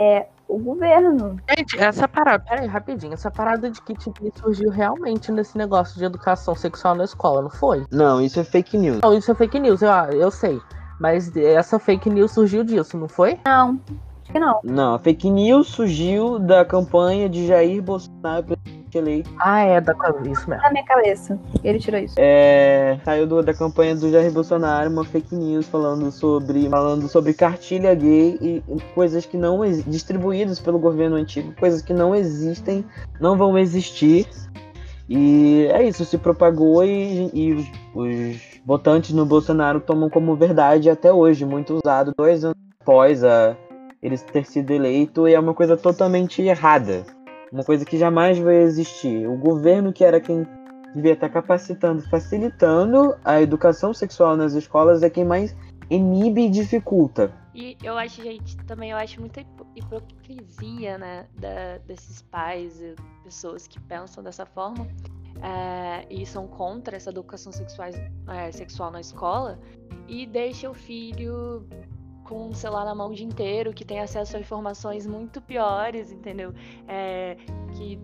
É 0.00 0.26
o 0.48 0.58
governo. 0.58 1.36
Gente, 1.56 1.78
essa 1.78 2.06
parada, 2.06 2.44
peraí, 2.46 2.66
rapidinho, 2.66 3.14
essa 3.14 3.30
parada 3.30 3.70
de 3.70 3.80
kit 3.82 4.10
gay 4.20 4.32
surgiu 4.36 4.70
realmente 4.70 5.32
nesse 5.32 5.56
negócio 5.56 5.98
de 5.98 6.04
educação 6.04 6.54
sexual 6.54 6.94
na 6.94 7.04
escola, 7.04 7.42
não 7.42 7.50
foi? 7.50 7.84
Não, 7.90 8.20
isso 8.20 8.38
é 8.40 8.44
fake 8.44 8.76
news. 8.76 9.00
Não, 9.02 9.14
isso 9.14 9.30
é 9.30 9.34
fake 9.34 9.58
news, 9.58 9.82
eu, 9.82 9.90
eu 10.12 10.30
sei. 10.30 10.60
Mas 11.00 11.34
essa 11.36 11.78
fake 11.78 12.08
news 12.08 12.32
surgiu 12.32 12.62
disso, 12.62 12.96
não 12.96 13.08
foi? 13.08 13.38
Não, 13.44 13.80
acho 14.22 14.32
que 14.32 14.38
não. 14.38 14.60
Não, 14.62 14.94
a 14.94 14.98
fake 14.98 15.30
news 15.30 15.68
surgiu 15.68 16.38
da 16.38 16.64
campanha 16.64 17.28
de 17.28 17.46
Jair 17.46 17.82
Bolsonaro 17.82 18.56
eleito. 18.98 19.30
Ah, 19.38 19.60
é, 19.60 19.80
da, 19.80 19.92
isso 20.24 20.48
mesmo. 20.48 20.62
Na 20.62 20.70
minha 20.70 20.84
cabeça, 20.84 21.38
ele 21.62 21.78
tirou 21.78 22.00
isso. 22.00 22.14
É, 22.18 22.98
saiu 23.04 23.26
do- 23.26 23.42
da 23.42 23.52
campanha 23.54 23.94
do 23.94 24.10
Jair 24.10 24.30
Bolsonaro 24.32 24.90
uma 24.90 25.04
fake 25.04 25.34
news 25.34 25.66
falando 25.66 26.10
sobre 26.10 26.68
falando 26.68 27.08
sobre 27.08 27.34
cartilha 27.34 27.94
gay 27.94 28.38
e 28.40 28.62
coisas 28.94 29.26
que 29.26 29.36
não 29.36 29.60
distribuídas 29.86 30.60
pelo 30.60 30.78
governo 30.78 31.16
antigo, 31.16 31.52
coisas 31.58 31.82
que 31.82 31.92
não 31.92 32.14
existem, 32.14 32.84
não 33.20 33.36
vão 33.36 33.56
existir. 33.58 34.26
E 35.08 35.66
é 35.70 35.82
isso, 35.82 36.04
se 36.04 36.16
propagou 36.16 36.82
e, 36.84 37.30
e 37.34 37.52
os, 37.52 37.66
os 37.94 38.36
votantes 38.64 39.12
no 39.12 39.26
Bolsonaro 39.26 39.78
tomam 39.80 40.08
como 40.08 40.34
verdade 40.34 40.88
até 40.88 41.12
hoje, 41.12 41.44
muito 41.44 41.78
usado 41.84 42.14
dois 42.16 42.42
anos 42.42 42.56
após 42.80 43.22
a, 43.22 43.54
ele 44.02 44.16
ter 44.16 44.46
sido 44.46 44.70
eleito, 44.70 45.28
e 45.28 45.34
é 45.34 45.40
uma 45.40 45.52
coisa 45.52 45.76
totalmente 45.76 46.40
errada. 46.40 47.04
Uma 47.54 47.62
coisa 47.62 47.84
que 47.84 47.96
jamais 47.96 48.36
vai 48.36 48.56
existir. 48.56 49.28
O 49.28 49.36
governo 49.36 49.92
que 49.92 50.04
era 50.04 50.20
quem 50.20 50.44
devia 50.92 51.12
estar 51.12 51.28
capacitando, 51.28 52.02
facilitando 52.02 53.14
a 53.24 53.40
educação 53.40 53.94
sexual 53.94 54.36
nas 54.36 54.54
escolas 54.54 55.04
é 55.04 55.08
quem 55.08 55.24
mais 55.24 55.54
inibe 55.88 56.46
e 56.46 56.50
dificulta. 56.50 57.32
E 57.54 57.76
eu 57.80 57.96
acho, 57.96 58.20
gente, 58.20 58.56
também 58.66 58.90
eu 58.90 58.96
acho 58.96 59.20
muita 59.20 59.40
hipo- 59.40 59.66
hipocrisia, 59.76 60.98
né, 60.98 61.26
da- 61.38 61.78
desses 61.86 62.22
pais 62.22 62.82
e 62.82 62.96
pessoas 63.22 63.68
que 63.68 63.78
pensam 63.78 64.24
dessa 64.24 64.44
forma 64.44 64.88
é, 65.40 66.04
e 66.10 66.26
são 66.26 66.48
contra 66.48 66.96
essa 66.96 67.10
educação 67.10 67.52
é, 68.26 68.50
sexual 68.50 68.90
na 68.90 69.00
escola 69.00 69.60
e 70.08 70.26
deixa 70.26 70.68
o 70.68 70.74
filho 70.74 71.64
com 72.24 72.48
o 72.48 72.54
celular 72.54 72.84
na 72.84 72.94
mão 72.94 73.10
o 73.10 73.14
dia 73.14 73.26
inteiro, 73.26 73.72
que 73.72 73.84
tem 73.84 74.00
acesso 74.00 74.36
a 74.36 74.40
informações 74.40 75.06
muito 75.06 75.40
piores, 75.40 76.10
entendeu? 76.10 76.52
É, 76.88 77.36
que 77.72 78.00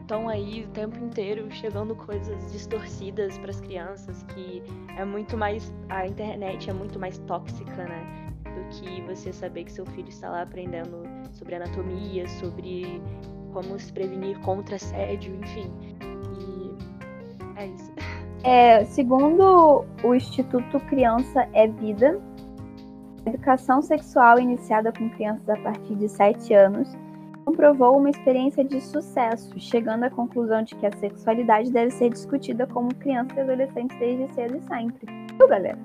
estão 0.00 0.28
aí 0.28 0.64
o 0.64 0.68
tempo 0.68 1.02
inteiro 1.04 1.50
chegando 1.52 1.94
coisas 1.94 2.52
distorcidas 2.52 3.38
para 3.38 3.50
as 3.50 3.60
crianças, 3.60 4.22
que 4.24 4.62
é 4.96 5.04
muito 5.04 5.36
mais 5.36 5.72
a 5.88 6.06
internet 6.06 6.68
é 6.68 6.72
muito 6.72 6.98
mais 6.98 7.18
tóxica, 7.20 7.84
né? 7.84 8.30
do 8.50 8.68
que 8.68 9.00
você 9.02 9.32
saber 9.32 9.64
que 9.64 9.72
seu 9.72 9.86
filho 9.86 10.08
está 10.08 10.30
lá 10.30 10.42
aprendendo 10.42 11.02
sobre 11.32 11.54
anatomia, 11.54 12.26
sobre 12.28 13.00
como 13.52 13.78
se 13.78 13.92
prevenir 13.92 14.38
contra 14.40 14.76
assédio, 14.76 15.34
enfim. 15.36 15.70
E 16.38 17.60
é 17.60 17.66
isso. 17.66 17.92
É, 18.42 18.84
segundo 18.84 19.84
o 20.02 20.14
Instituto 20.14 20.80
Criança 20.80 21.46
é 21.52 21.68
Vida, 21.68 22.20
a 23.26 23.30
educação 23.30 23.82
sexual 23.82 24.38
iniciada 24.38 24.92
com 24.92 25.08
crianças 25.10 25.48
a 25.48 25.56
partir 25.56 25.94
de 25.94 26.08
7 26.08 26.54
anos 26.54 26.88
comprovou 27.44 27.98
uma 27.98 28.10
experiência 28.10 28.64
de 28.64 28.80
sucesso, 28.80 29.58
chegando 29.58 30.04
à 30.04 30.10
conclusão 30.10 30.62
de 30.62 30.74
que 30.74 30.86
a 30.86 30.92
sexualidade 30.92 31.72
deve 31.72 31.90
ser 31.90 32.10
discutida 32.10 32.66
como 32.66 32.94
crianças 32.94 33.36
e 33.36 33.40
adolescentes 33.40 33.98
desde 33.98 34.32
cedo 34.34 34.56
e 34.56 34.60
sempre. 34.62 35.06
Viu, 35.36 35.48
galera? 35.48 35.78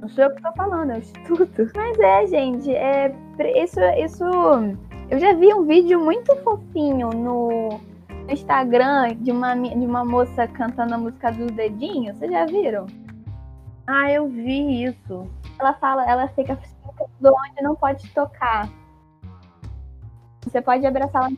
Não 0.00 0.08
sou 0.08 0.24
eu 0.24 0.34
que 0.34 0.42
tô 0.42 0.52
falando, 0.52 0.92
é 0.92 0.94
o 0.94 0.98
Instituto. 0.98 1.70
Mas 1.76 1.98
é, 1.98 2.26
gente, 2.26 2.74
é, 2.74 3.14
isso, 3.56 3.80
isso. 4.02 4.24
Eu 5.10 5.18
já 5.18 5.32
vi 5.34 5.52
um 5.54 5.64
vídeo 5.64 6.00
muito 6.00 6.34
fofinho 6.36 7.10
no, 7.10 7.80
Instagram 8.32 9.14
de 9.20 9.32
uma, 9.32 9.54
de 9.54 9.86
uma 9.86 10.04
moça 10.04 10.46
cantando 10.46 10.94
a 10.94 10.98
música 10.98 11.32
dos 11.32 11.50
dedinhos. 11.52 12.18
Vocês 12.18 12.30
já 12.30 12.44
viram? 12.44 12.86
Ah, 13.86 14.10
eu 14.12 14.28
vi 14.28 14.84
isso. 14.84 15.26
Ela 15.58 15.74
fala, 15.74 16.08
ela 16.08 16.28
fica 16.28 16.52
explicando 16.52 17.10
onde 17.22 17.62
não 17.62 17.74
pode 17.74 18.08
tocar. 18.10 18.68
Você 20.42 20.62
pode 20.62 20.86
abraçar 20.86 21.24
ela. 21.24 21.36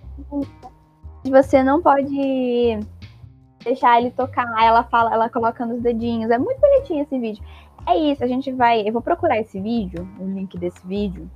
Você 1.25 1.62
não 1.62 1.83
pode 1.83 2.79
deixar 3.65 4.00
ele 4.00 4.11
tocar. 4.11 4.47
Ela 4.62 4.85
fala, 4.85 5.12
ela 5.12 5.29
coloca 5.29 5.65
nos 5.65 5.83
dedinhos. 5.83 6.31
É 6.31 6.39
muito 6.39 6.61
bonitinho 6.61 7.03
esse 7.03 7.19
vídeo. 7.19 7.45
É 7.87 7.97
isso, 7.97 8.23
a 8.23 8.27
gente 8.27 8.53
vai. 8.53 8.87
Eu 8.87 8.93
vou 8.93 9.03
procurar 9.03 9.39
esse 9.39 9.61
vídeo, 9.61 10.09
o 10.19 10.25
link 10.25 10.57
desse 10.59 10.87
vídeo. 10.87 11.31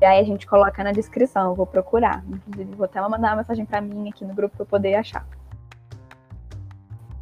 E 0.00 0.04
aí 0.04 0.18
a 0.18 0.24
gente 0.24 0.46
coloca 0.46 0.82
na 0.82 0.92
descrição. 0.92 1.50
Eu 1.50 1.54
vou 1.54 1.66
procurar. 1.66 2.24
Inclusive, 2.26 2.74
vou 2.74 2.86
até 2.86 3.00
mandar 3.00 3.30
uma 3.30 3.36
mensagem 3.36 3.66
pra 3.66 3.80
mim 3.80 4.08
aqui 4.08 4.24
no 4.24 4.34
grupo 4.34 4.56
pra 4.56 4.64
eu 4.64 4.68
poder 4.68 4.94
achar. 4.94 5.26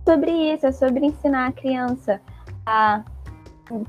Sobre 0.06 0.30
isso, 0.30 0.66
é 0.66 0.72
sobre 0.72 1.04
ensinar 1.04 1.48
a 1.48 1.52
criança 1.52 2.20
a 2.64 3.04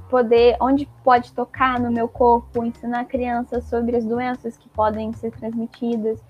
poder, 0.10 0.58
onde 0.60 0.88
pode 1.04 1.34
tocar 1.34 1.80
no 1.80 1.92
meu 1.92 2.08
corpo, 2.08 2.64
ensinar 2.64 3.02
a 3.02 3.06
criança 3.06 3.62
sobre 3.62 3.96
as 3.96 4.06
doenças 4.06 4.58
que 4.58 4.70
podem 4.70 5.14
ser 5.14 5.32
transmitidas, 5.32 6.24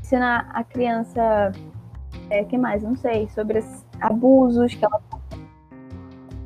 ensinar 0.00 0.50
a 0.52 0.62
criança, 0.64 1.52
é, 2.30 2.44
que 2.44 2.56
mais? 2.56 2.82
Não 2.82 2.96
sei, 2.96 3.28
sobre 3.30 3.58
os 3.58 3.84
abusos 4.00 4.74
que 4.74 4.84
ela 4.84 5.00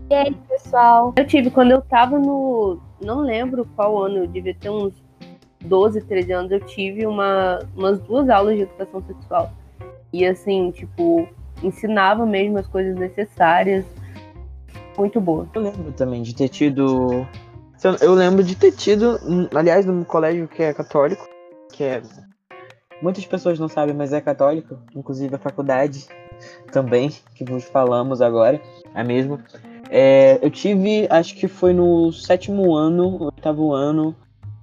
e 0.08 0.14
aí, 0.14 0.34
pessoal? 0.48 1.12
Eu 1.16 1.26
tive, 1.26 1.50
quando 1.50 1.72
eu 1.72 1.82
tava 1.82 2.16
no. 2.16 2.78
Não 3.02 3.20
lembro 3.20 3.66
qual 3.74 4.04
ano, 4.04 4.18
eu 4.18 4.26
devia 4.28 4.54
ter 4.54 4.70
uns 4.70 4.94
12, 5.64 6.00
13 6.02 6.32
anos, 6.32 6.52
eu 6.52 6.60
tive 6.60 7.04
uma, 7.06 7.58
umas 7.76 7.98
duas 8.00 8.28
aulas 8.28 8.54
de 8.54 8.62
educação 8.62 9.02
sexual. 9.02 9.50
E 10.12 10.24
assim, 10.24 10.70
tipo, 10.70 11.28
ensinava 11.60 12.24
mesmo 12.24 12.56
as 12.56 12.68
coisas 12.68 12.94
necessárias. 12.94 13.84
Muito 14.98 15.20
boa. 15.20 15.48
Eu 15.54 15.62
lembro 15.62 15.92
também 15.92 16.22
de 16.22 16.34
ter 16.34 16.48
tido. 16.48 17.26
eu- 18.00 18.14
lembro 18.14 18.42
de 18.42 18.54
ter 18.56 18.72
tido, 18.72 19.18
aliás, 19.54 19.84
num 19.84 20.02
colégio 20.04 20.48
que 20.48 20.62
é 20.62 20.72
católico, 20.72 21.28
que 21.72 21.84
é. 21.84 22.02
Muitas 23.02 23.26
pessoas 23.26 23.58
não 23.58 23.68
sabem, 23.68 23.94
mas 23.94 24.12
é 24.12 24.20
católico, 24.20 24.78
inclusive 24.94 25.34
a 25.34 25.38
faculdade 25.38 26.06
também, 26.72 27.10
que 27.34 27.44
vos 27.44 27.64
falamos 27.64 28.22
agora, 28.22 28.60
é 28.94 29.04
mesmo. 29.04 29.38
É, 29.90 30.38
eu 30.42 30.50
tive, 30.50 31.06
acho 31.10 31.34
que 31.34 31.46
foi 31.46 31.72
no 31.72 32.10
sétimo 32.10 32.74
ano, 32.74 33.24
oitavo 33.24 33.72
ano, 33.72 34.16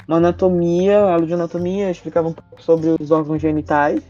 na 0.07 0.17
anatomia, 0.17 0.99
aula 0.99 1.25
de 1.25 1.33
anatomia, 1.33 1.91
explicava 1.91 2.27
um 2.27 2.33
pouco 2.33 2.61
sobre 2.61 2.95
os 2.99 3.11
órgãos 3.11 3.41
genitais, 3.41 4.01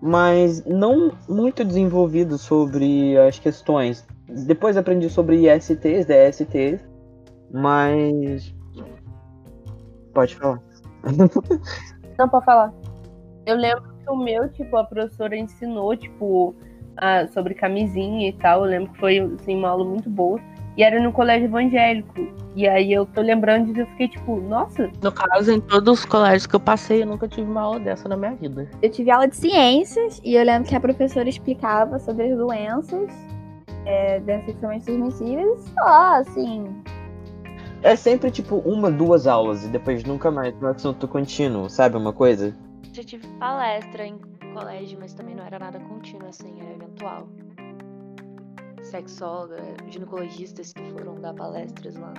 mas 0.00 0.64
não 0.64 1.12
muito 1.28 1.64
desenvolvido 1.64 2.38
sobre 2.38 3.16
as 3.18 3.38
questões. 3.38 4.04
Depois 4.28 4.76
aprendi 4.76 5.08
sobre 5.08 5.36
ISTs, 5.48 6.06
DSTs, 6.06 6.80
mas. 7.50 8.54
Pode 10.12 10.34
falar. 10.36 10.60
Não, 12.18 12.28
pode 12.28 12.44
falar. 12.44 12.72
Eu 13.46 13.56
lembro 13.56 13.82
que 14.04 14.10
o 14.10 14.16
meu, 14.16 14.48
tipo, 14.50 14.76
a 14.76 14.84
professora 14.84 15.36
ensinou, 15.36 15.96
tipo, 15.96 16.54
a- 16.96 17.26
sobre 17.28 17.54
camisinha 17.54 18.28
e 18.28 18.32
tal. 18.32 18.64
Eu 18.64 18.70
lembro 18.70 18.92
que 18.92 18.98
foi, 18.98 19.18
assim, 19.18 19.56
uma 19.56 19.68
aula 19.70 19.84
muito 19.84 20.10
boa. 20.10 20.40
E 20.76 20.82
era 20.82 21.00
no 21.00 21.12
colégio 21.12 21.46
evangélico. 21.46 22.28
E 22.54 22.66
aí 22.68 22.92
eu 22.92 23.06
tô 23.06 23.20
lembrando 23.20 23.66
disso, 23.66 23.80
eu 23.80 23.86
fiquei 23.88 24.08
tipo, 24.08 24.36
nossa, 24.40 24.90
No 25.02 25.10
caso, 25.12 25.50
em 25.52 25.60
todos 25.60 26.00
os 26.00 26.04
colégios 26.04 26.46
que 26.46 26.54
eu 26.54 26.60
passei, 26.60 27.02
eu 27.02 27.06
nunca 27.06 27.26
tive 27.28 27.48
uma 27.50 27.62
aula 27.62 27.80
dessa 27.80 28.08
na 28.08 28.16
minha 28.16 28.34
vida. 28.34 28.68
Eu 28.82 28.90
tive 28.90 29.10
aula 29.10 29.26
de 29.28 29.36
ciências 29.36 30.20
e 30.24 30.34
eu 30.34 30.44
lembro 30.44 30.68
que 30.68 30.74
a 30.74 30.80
professora 30.80 31.28
explicava 31.28 31.98
sobre 31.98 32.30
as 32.30 32.36
doenças, 32.38 33.10
é, 33.88 34.20
doenças 34.20 34.46
sexualmente 34.46 34.84
transmissíveis, 34.84 35.66
e 35.66 35.70
só, 35.70 36.20
assim, 36.20 36.82
É 37.82 37.96
sempre 37.96 38.30
tipo 38.30 38.56
uma, 38.56 38.90
duas 38.90 39.26
aulas 39.26 39.64
e 39.64 39.68
depois 39.68 40.04
nunca 40.04 40.30
mais 40.30 40.54
no 40.60 40.68
assunto 40.68 41.08
contínuo, 41.08 41.70
sabe 41.70 41.96
uma 41.96 42.12
coisa? 42.12 42.54
Já 42.92 43.02
tive 43.02 43.26
palestra 43.38 44.06
em 44.06 44.18
colégio, 44.52 44.98
mas 45.00 45.14
também 45.14 45.34
não 45.34 45.44
era 45.44 45.58
nada 45.58 45.78
contínuo, 45.80 46.28
assim, 46.28 46.60
era 46.60 46.72
eventual. 46.72 47.28
Sexóloga, 48.82 49.62
ginecologistas 49.88 50.72
que 50.72 50.82
foram 50.92 51.20
dar 51.20 51.34
palestras 51.34 51.96
lá. 51.96 52.12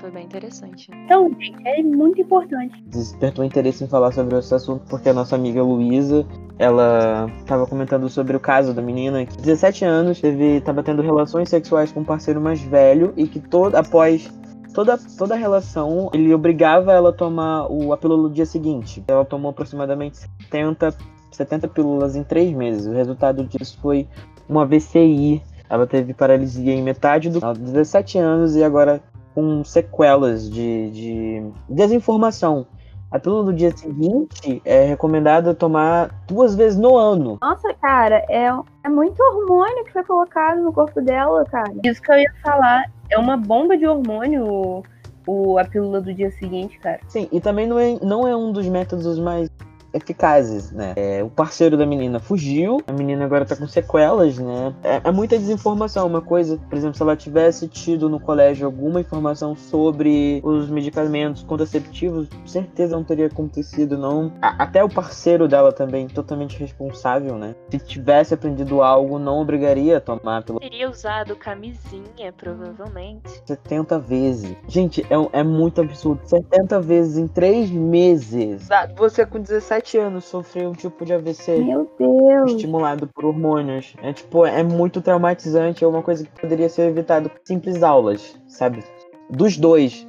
Foi 0.00 0.10
bem 0.10 0.24
interessante. 0.24 0.90
então, 1.04 1.30
gente, 1.30 1.56
é 1.66 1.82
muito 1.82 2.20
importante. 2.20 2.82
Despertou 2.86 3.44
interesse 3.44 3.82
em 3.82 3.88
falar 3.88 4.12
sobre 4.12 4.38
esse 4.38 4.54
assunto 4.54 4.84
porque 4.88 5.08
a 5.08 5.14
nossa 5.14 5.34
amiga 5.34 5.62
Luísa, 5.62 6.26
ela 6.58 7.30
tava 7.46 7.66
comentando 7.66 8.08
sobre 8.08 8.36
o 8.36 8.40
caso 8.40 8.74
da 8.74 8.82
menina 8.82 9.24
que 9.24 9.36
17 9.36 9.84
anos 9.84 10.20
teve 10.20 10.60
tava 10.60 10.82
tendo 10.82 11.02
relações 11.02 11.48
sexuais 11.48 11.90
com 11.90 12.00
um 12.00 12.04
parceiro 12.04 12.40
mais 12.40 12.60
velho 12.60 13.14
e 13.16 13.26
que 13.26 13.40
todo 13.40 13.74
após 13.74 14.30
toda, 14.76 14.98
toda 15.16 15.34
a 15.34 15.38
relação, 15.38 16.10
ele 16.12 16.34
obrigava 16.34 16.92
ela 16.92 17.08
a 17.08 17.12
tomar 17.12 17.66
o, 17.72 17.94
a 17.94 17.96
pílula 17.96 18.24
no 18.24 18.30
dia 18.30 18.44
seguinte. 18.44 19.02
Ela 19.08 19.24
tomou 19.24 19.50
aproximadamente 19.50 20.18
70, 20.18 20.94
70 21.32 21.68
pílulas 21.68 22.14
em 22.14 22.22
três 22.22 22.52
meses. 22.52 22.86
O 22.86 22.92
resultado 22.92 23.42
disso 23.44 23.78
foi 23.80 24.06
uma 24.46 24.66
VCI. 24.66 25.42
Ela 25.70 25.86
teve 25.86 26.12
paralisia 26.12 26.74
em 26.74 26.82
metade 26.82 27.30
do 27.30 27.40
17 27.40 28.18
anos 28.18 28.54
e 28.54 28.62
agora 28.62 29.02
com 29.36 29.62
sequelas 29.62 30.48
de, 30.50 30.90
de 30.90 31.50
desinformação. 31.68 32.66
A 33.10 33.18
pílula 33.18 33.44
do 33.44 33.52
dia 33.52 33.70
seguinte 33.76 34.60
é 34.64 34.86
recomendada 34.86 35.54
tomar 35.54 36.10
duas 36.26 36.54
vezes 36.56 36.78
no 36.78 36.96
ano. 36.96 37.38
Nossa, 37.42 37.72
cara, 37.74 38.24
é, 38.30 38.50
é 38.82 38.88
muito 38.88 39.20
hormônio 39.22 39.84
que 39.84 39.92
foi 39.92 40.02
colocado 40.04 40.60
no 40.62 40.72
corpo 40.72 41.00
dela, 41.02 41.44
cara. 41.44 41.70
Isso 41.84 42.00
que 42.00 42.10
eu 42.10 42.18
ia 42.18 42.32
falar, 42.42 42.90
é 43.10 43.18
uma 43.18 43.36
bomba 43.36 43.76
de 43.76 43.86
hormônio 43.86 44.44
o, 44.44 44.82
o- 45.26 45.58
a 45.58 45.64
pílula 45.64 46.00
do 46.00 46.12
dia 46.14 46.30
seguinte, 46.32 46.78
cara. 46.80 46.98
Sim, 47.06 47.28
e 47.30 47.38
também 47.38 47.66
não 47.66 47.78
é, 47.78 47.96
não 48.02 48.26
é 48.26 48.34
um 48.34 48.50
dos 48.50 48.66
métodos 48.66 49.18
mais 49.18 49.48
eficazes, 49.96 50.70
né? 50.70 50.92
É, 50.96 51.22
o 51.22 51.28
parceiro 51.28 51.76
da 51.76 51.86
menina 51.86 52.20
fugiu, 52.20 52.80
a 52.86 52.92
menina 52.92 53.24
agora 53.24 53.44
tá 53.44 53.56
com 53.56 53.66
sequelas, 53.66 54.38
né? 54.38 54.74
É, 54.82 55.00
é 55.04 55.10
muita 55.10 55.38
desinformação. 55.38 56.06
Uma 56.06 56.20
coisa, 56.20 56.58
por 56.68 56.76
exemplo, 56.76 56.96
se 56.96 57.02
ela 57.02 57.16
tivesse 57.16 57.66
tido 57.68 58.08
no 58.08 58.20
colégio 58.20 58.66
alguma 58.66 59.00
informação 59.00 59.54
sobre 59.56 60.40
os 60.44 60.68
medicamentos 60.68 61.42
contraceptivos, 61.42 62.28
certeza 62.44 62.96
não 62.96 63.04
teria 63.04 63.26
acontecido, 63.26 63.96
não. 63.98 64.32
A- 64.40 64.62
até 64.64 64.82
o 64.84 64.88
parceiro 64.88 65.48
dela 65.48 65.72
também, 65.72 66.06
totalmente 66.08 66.58
responsável, 66.58 67.36
né? 67.36 67.54
Se 67.70 67.78
tivesse 67.78 68.34
aprendido 68.34 68.82
algo, 68.82 69.18
não 69.18 69.40
obrigaria 69.40 69.96
a 69.98 70.00
tomar 70.00 70.42
pelo 70.42 70.60
Teria 70.60 70.90
usado 70.90 71.34
camisinha, 71.36 72.32
provavelmente. 72.36 73.42
70 73.44 73.98
vezes. 73.98 74.56
Gente, 74.68 75.02
é, 75.10 75.38
é 75.40 75.42
muito 75.42 75.80
absurdo. 75.80 76.20
70 76.24 76.80
vezes 76.80 77.16
em 77.18 77.26
3 77.28 77.70
meses. 77.70 78.68
Você 78.96 79.24
com 79.26 79.40
17 79.40 79.85
anos 79.94 80.24
sofreu 80.24 80.70
um 80.70 80.72
tipo 80.72 81.04
de 81.04 81.12
AVC 81.12 81.58
Meu 81.58 81.90
Deus. 81.98 82.52
estimulado 82.52 83.06
por 83.08 83.26
hormônios. 83.26 83.94
É 84.02 84.12
tipo, 84.12 84.46
é 84.46 84.62
muito 84.62 85.00
traumatizante. 85.02 85.84
É 85.84 85.86
uma 85.86 86.02
coisa 86.02 86.24
que 86.24 86.40
poderia 86.40 86.68
ser 86.68 86.88
evitado 86.88 87.28
com 87.28 87.36
simples 87.44 87.82
aulas, 87.82 88.38
sabe? 88.48 88.82
Dos 89.28 89.56
dois. 89.58 90.06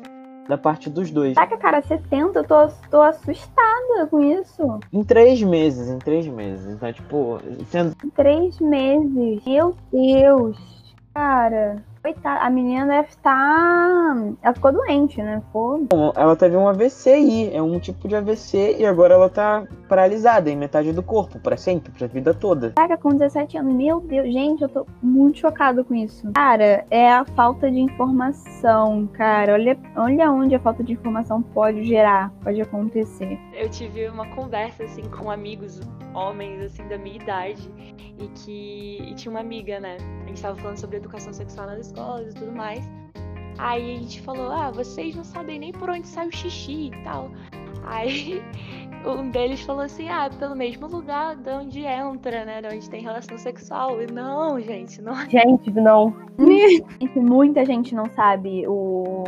Da 0.48 0.58
parte 0.58 0.90
dos 0.90 1.12
dois. 1.12 1.34
Caraca, 1.36 1.58
cara, 1.58 1.82
70, 1.82 2.40
eu 2.40 2.44
tô, 2.46 2.68
tô 2.90 3.02
assustada 3.02 4.08
com 4.10 4.24
isso. 4.24 4.80
Em 4.94 5.04
três 5.04 5.44
meses, 5.44 5.90
em 5.90 6.00
três 6.00 6.26
meses. 6.26 6.74
Então, 6.74 6.94
tipo, 6.94 7.38
sendo 7.70 7.94
Em 8.06 8.10
Três 8.12 8.58
meses. 8.62 9.44
Meu 9.46 9.76
Deus. 9.92 10.58
Cara, 11.14 11.84
coitada, 12.02 12.42
a 12.42 12.50
menina 12.50 12.86
deve 12.86 13.10
estar. 13.10 14.16
Ela 14.42 14.54
ficou 14.54 14.72
doente, 14.72 15.22
né? 15.22 15.42
Ficou. 15.48 15.84
Bom, 15.86 16.12
ela 16.16 16.36
teve 16.36 16.56
um 16.56 16.68
AVC 16.68 17.10
aí, 17.10 17.56
é 17.56 17.62
um 17.62 17.80
tipo 17.80 18.08
de 18.08 18.16
AVC 18.16 18.78
e 18.80 18.86
agora 18.86 19.14
ela 19.14 19.30
tá 19.30 19.66
paralisada 19.88 20.50
em 20.50 20.56
metade 20.56 20.92
do 20.92 21.04
corpo, 21.04 21.40
pra 21.40 21.58
sempre, 21.58 21.92
pra 21.92 22.08
vida 22.08 22.34
toda. 22.34 22.72
Caraca, 22.72 23.02
com 23.02 23.10
17 23.10 23.58
anos. 23.58 23.74
Meu 23.74 24.00
Deus, 24.00 24.32
gente, 24.32 24.62
eu 24.62 24.70
tô 24.70 24.86
muito 25.02 25.40
chocada 25.40 25.84
com 25.84 25.94
isso. 25.94 26.32
Cara, 26.34 26.86
é 26.90 27.12
a 27.12 27.26
falta 27.26 27.70
de 27.70 27.80
informação, 27.80 29.08
cara. 29.14 29.54
Olha, 29.54 29.78
olha 29.96 30.32
onde 30.32 30.56
a 30.56 30.60
falta 30.60 30.84
de 30.84 30.94
informação 30.94 31.42
pode 31.42 31.84
gerar, 31.84 32.32
pode 32.44 32.62
acontecer. 32.62 33.40
Eu 33.54 33.70
tive 33.70 34.08
uma 34.08 34.28
conversa 34.36 34.84
assim 34.84 35.04
com 35.10 35.30
amigos 35.30 35.82
homens 36.14 36.62
assim 36.62 36.88
da 36.88 36.98
minha 36.98 37.16
idade 37.16 37.70
e 38.20 38.28
que 38.30 38.98
e 39.02 39.14
tinha 39.16 39.32
uma 39.32 39.40
amiga, 39.40 39.80
né? 39.80 39.98
A 40.24 40.28
gente 40.28 40.42
tava 40.42 40.56
falando 40.56 40.78
sobre 40.78 40.98
educação 40.98 41.32
sexual 41.32 41.68
nas 41.68 41.88
escolas 41.88 41.97
e 42.22 42.34
tudo 42.34 42.52
mais. 42.52 42.88
Aí 43.58 43.96
a 43.96 44.00
gente 44.00 44.22
falou: 44.22 44.52
"Ah, 44.52 44.72
vocês 44.72 45.16
não 45.16 45.24
sabem 45.24 45.60
nem 45.60 45.72
por 45.72 45.90
onde 45.90 46.08
sai 46.08 46.28
o 46.28 46.36
xixi 46.36 46.88
e 46.88 47.04
tal". 47.04 47.32
Aí 47.86 48.42
um 49.06 49.30
deles 49.30 49.62
falou 49.62 49.84
assim: 49.84 50.10
"Ah, 50.10 50.30
pelo 50.38 50.56
mesmo 50.56 50.88
lugar 50.88 51.36
de 51.36 51.50
onde 51.50 51.82
entra, 51.82 52.46
né? 52.46 52.62
De 52.62 52.76
onde 52.76 52.90
tem 52.90 53.02
relação 53.02 53.38
sexual". 53.38 54.02
E 54.02 54.08
não, 54.08 54.60
gente, 54.60 55.02
não 55.02 55.16
Gente, 55.30 55.72
não. 55.72 56.14
Gente, 56.40 57.20
muita 57.20 57.66
gente 57.66 57.96
não 57.96 58.06
sabe 58.12 58.68
o. 58.68 59.24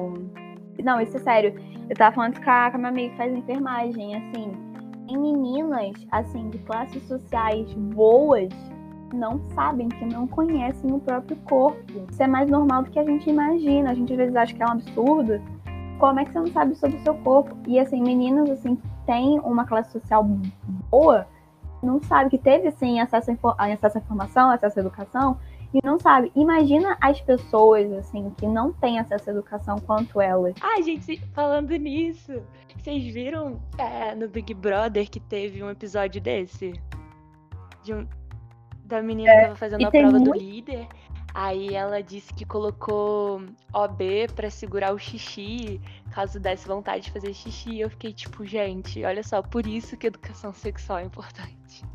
Não, 0.84 1.02
isso 1.02 1.18
é 1.18 1.20
sério. 1.20 1.56
Eu 1.90 1.96
tava 1.96 2.16
falando 2.16 2.40
com 2.42 2.50
a, 2.50 2.70
com 2.70 2.78
a 2.78 2.80
minha 2.80 2.90
amiga 2.90 3.10
que 3.10 3.18
faz 3.18 3.34
enfermagem, 3.34 4.16
assim. 4.16 4.52
Tem 5.08 5.18
meninas, 5.18 5.94
assim, 6.12 6.50
de 6.50 6.60
classes 6.60 7.02
sociais 7.08 7.74
boas, 7.74 8.54
não 9.16 9.40
sabem, 9.54 9.90
que 9.90 10.06
não 10.06 10.28
conhecem 10.28 10.92
o 10.92 11.00
próprio 11.00 11.38
corpo. 11.38 11.80
Isso 12.10 12.22
é 12.22 12.28
mais 12.28 12.50
normal 12.50 12.84
do 12.84 12.92
que 12.92 13.00
a 13.00 13.04
gente 13.04 13.30
imagina. 13.30 13.92
A 13.92 13.94
gente 13.94 14.12
às 14.12 14.18
vezes 14.18 14.36
acha 14.36 14.54
que 14.54 14.62
é 14.62 14.66
um 14.66 14.72
absurdo. 14.72 15.42
Como 16.00 16.20
é 16.20 16.26
que 16.26 16.32
você 16.32 16.40
não 16.40 16.48
sabe 16.48 16.76
sobre 16.76 16.98
o 16.98 17.04
seu 17.04 17.14
corpo? 17.16 17.56
E 17.68 17.80
assim, 17.80 18.02
meninas, 18.02 18.50
assim, 18.50 18.76
que 18.76 18.88
têm 19.06 19.40
uma 19.40 19.66
classe 19.66 19.92
social 19.92 20.24
boa, 20.90 21.28
não 21.84 22.02
sabe 22.04 22.30
que 22.30 22.38
teve, 22.38 22.68
assim, 22.68 23.00
acesso 23.00 23.32
a, 23.58 23.66
acesso 23.66 23.98
à 23.98 24.02
informação, 24.02 24.50
acesso 24.50 24.80
à 24.80 24.82
educação, 24.82 25.38
e 25.74 25.80
não 25.84 26.00
sabe. 26.00 26.32
Imagina 26.36 26.98
as 27.02 27.22
pessoas, 27.22 27.92
assim, 27.94 28.32
que 28.38 28.48
não 28.48 28.72
têm 28.74 29.00
acesso 29.00 29.30
à 29.30 29.34
educação 29.34 29.78
quanto 29.78 30.20
elas. 30.20 30.56
Ai, 30.62 30.82
gente, 30.84 31.18
falando 31.34 31.72
nisso, 31.76 32.42
vocês 32.78 33.04
viram 33.14 33.60
é, 33.78 34.16
no 34.16 34.28
Big 34.28 34.54
Brother 34.54 35.10
que 35.10 35.20
teve 35.20 35.64
um 35.64 35.70
episódio 35.70 36.22
desse? 36.22 36.74
De 37.84 37.94
um- 37.94 38.08
da 38.90 39.02
menina 39.02 39.32
que 39.34 39.42
tava 39.44 39.56
fazendo 39.56 39.82
e 39.82 39.86
a 39.86 39.92
prova 39.92 40.12
do 40.12 40.20
muito- 40.20 40.38
líder. 40.38 40.88
Aí 41.34 41.76
ela 41.76 42.02
disse 42.02 42.34
que 42.34 42.44
colocou 42.44 43.44
OB 43.72 44.28
pra 44.36 44.50
segurar 44.50 44.94
o 44.94 44.98
xixi, 44.98 45.80
caso 46.12 46.40
desse 46.40 46.68
vontade 46.68 47.04
de 47.04 47.12
fazer 47.12 47.32
xixi. 47.34 47.80
Eu 47.80 47.90
fiquei 47.92 48.12
tipo, 48.12 48.44
gente, 48.44 49.06
olha 49.06 49.22
só, 49.22 49.42
por 49.44 49.66
isso 49.68 49.96
que 49.96 50.08
educação 50.08 50.52
sexual 50.52 50.98
é 50.98 51.04
importante. 51.04 51.86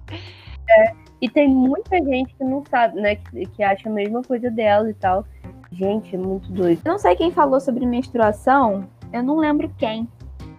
E 1.21 1.29
tem 1.29 1.49
muita 1.49 1.97
gente 1.99 2.33
que 2.35 2.45
não 2.45 2.65
sabe, 2.71 3.01
né? 3.01 3.17
Que, 3.17 3.45
que 3.47 3.63
acha 3.63 3.89
a 3.89 3.93
mesma 3.93 4.23
coisa 4.23 4.51
dela 4.51 4.89
e 4.89 4.95
tal. 4.95 5.27
Gente, 5.73 6.15
é 6.15 6.19
muito 6.19 6.51
doido. 6.53 6.81
Eu 6.85 6.93
não 6.93 6.99
sei 6.99 7.17
quem 7.17 7.33
falou 7.33 7.61
sobre 7.61 7.85
menstruação, 7.85 8.89
eu 9.13 9.23
não 9.23 9.37
lembro 9.37 9.69
quem. 9.77 10.09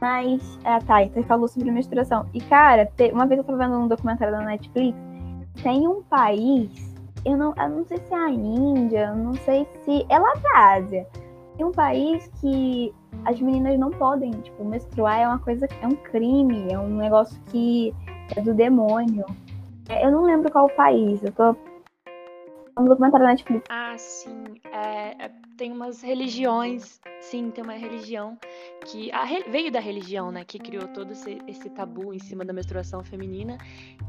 Mas 0.02 0.60
é 0.66 0.74
a 0.74 0.82
Taita 0.82 1.24
falou 1.24 1.48
sobre 1.48 1.72
menstruação. 1.72 2.28
E, 2.34 2.42
cara, 2.42 2.92
uma 3.14 3.26
vez 3.26 3.38
eu 3.40 3.44
tava 3.46 3.58
vendo 3.58 3.78
um 3.80 3.88
documentário 3.88 4.34
da 4.34 4.42
Netflix, 4.44 4.98
tem 5.62 5.88
um 5.88 6.04
país, 6.04 6.96
eu 7.26 7.38
não, 7.38 7.54
eu 7.58 7.70
não 7.70 7.86
sei 7.86 8.00
se 8.00 8.14
é 8.14 8.18
a 8.18 8.30
Índia, 8.30 9.08
eu 9.08 9.16
não 9.16 9.34
sei 9.34 9.68
se. 9.84 10.06
É 10.10 10.20
lá 10.20 10.34
da 10.36 10.74
Ásia. 10.76 11.08
Tem 11.58 11.66
um 11.66 11.72
país 11.72 12.30
que 12.42 12.94
as 13.26 13.40
meninas 13.40 13.80
não 13.80 13.90
podem, 13.90 14.32
tipo, 14.32 14.64
menstruar 14.66 15.20
é 15.20 15.28
uma 15.28 15.40
coisa, 15.40 15.68
é 15.82 15.88
um 15.88 15.96
crime, 15.96 16.72
é 16.72 16.78
um 16.78 16.98
negócio 16.98 17.40
que 17.52 17.94
é 18.36 18.42
do 18.42 18.54
demônio. 18.54 19.26
É, 19.90 20.06
Eu 20.06 20.12
não 20.12 20.24
lembro 20.24 20.52
qual 20.52 20.70
país, 20.70 21.24
eu 21.24 21.32
tô. 21.32 21.56
Um 22.78 22.86
documentário 22.86 23.26
da 23.26 23.32
Netflix. 23.32 23.66
Ah, 23.70 23.96
sim. 23.98 24.60
é- 24.74 25.26
é- 25.26 25.45
tem 25.56 25.72
umas 25.72 26.02
religiões. 26.02 27.00
Sim, 27.22 27.50
tem 27.50 27.64
uma 27.64 27.74
religião 27.74 28.38
que 28.86 29.12
a 29.12 29.26
veio 29.50 29.72
da 29.72 29.80
religião, 29.80 30.32
né? 30.32 30.44
Que 30.46 30.60
criou 30.60 30.88
todo 30.90 31.12
esse, 31.12 31.40
esse 31.48 31.70
tabu 31.70 32.14
em 32.14 32.20
cima 32.20 32.46
da 32.46 32.54
menstruação 32.54 33.04
feminina, 33.04 33.58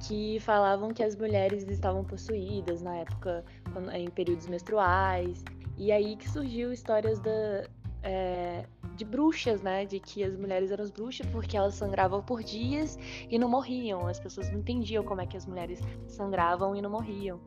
que 0.07 0.39
falavam 0.41 0.93
que 0.93 1.03
as 1.03 1.17
mulheres 1.17 1.67
estavam 1.69 2.05
possuídas 2.05 2.83
na 2.83 2.97
época, 2.97 3.45
quando- 3.73 3.91
em 3.91 4.11
períodos 4.11 4.47
menstruais. 4.47 5.43
E 5.79 5.93
aí 5.93 6.17
que 6.17 6.29
surgiu 6.29 6.73
histórias 6.73 7.19
da, 7.21 7.67
é, 8.03 8.67
de 8.95 9.05
bruxas, 9.05 9.63
né? 9.63 9.85
De 9.85 10.01
que 10.01 10.23
as 10.23 10.37
mulheres 10.37 10.71
eram 10.71 10.85
as 10.85 10.91
bruxas 10.91 11.27
porque 11.27 11.57
elas 11.57 11.75
sangravam 11.75 12.23
por 12.23 12.43
dias 12.43 12.99
e 13.31 13.39
não 13.39 13.49
morriam. 13.49 14.07
As 14.07 14.19
pessoas 14.19 14.51
não 14.51 14.59
entendiam 14.59 15.05
como 15.05 15.21
é 15.21 15.27
que 15.27 15.37
as 15.37 15.47
mulheres 15.47 15.81
sangravam 16.07 16.75
e 16.75 16.83
não 16.83 16.91
morriam. 16.91 17.41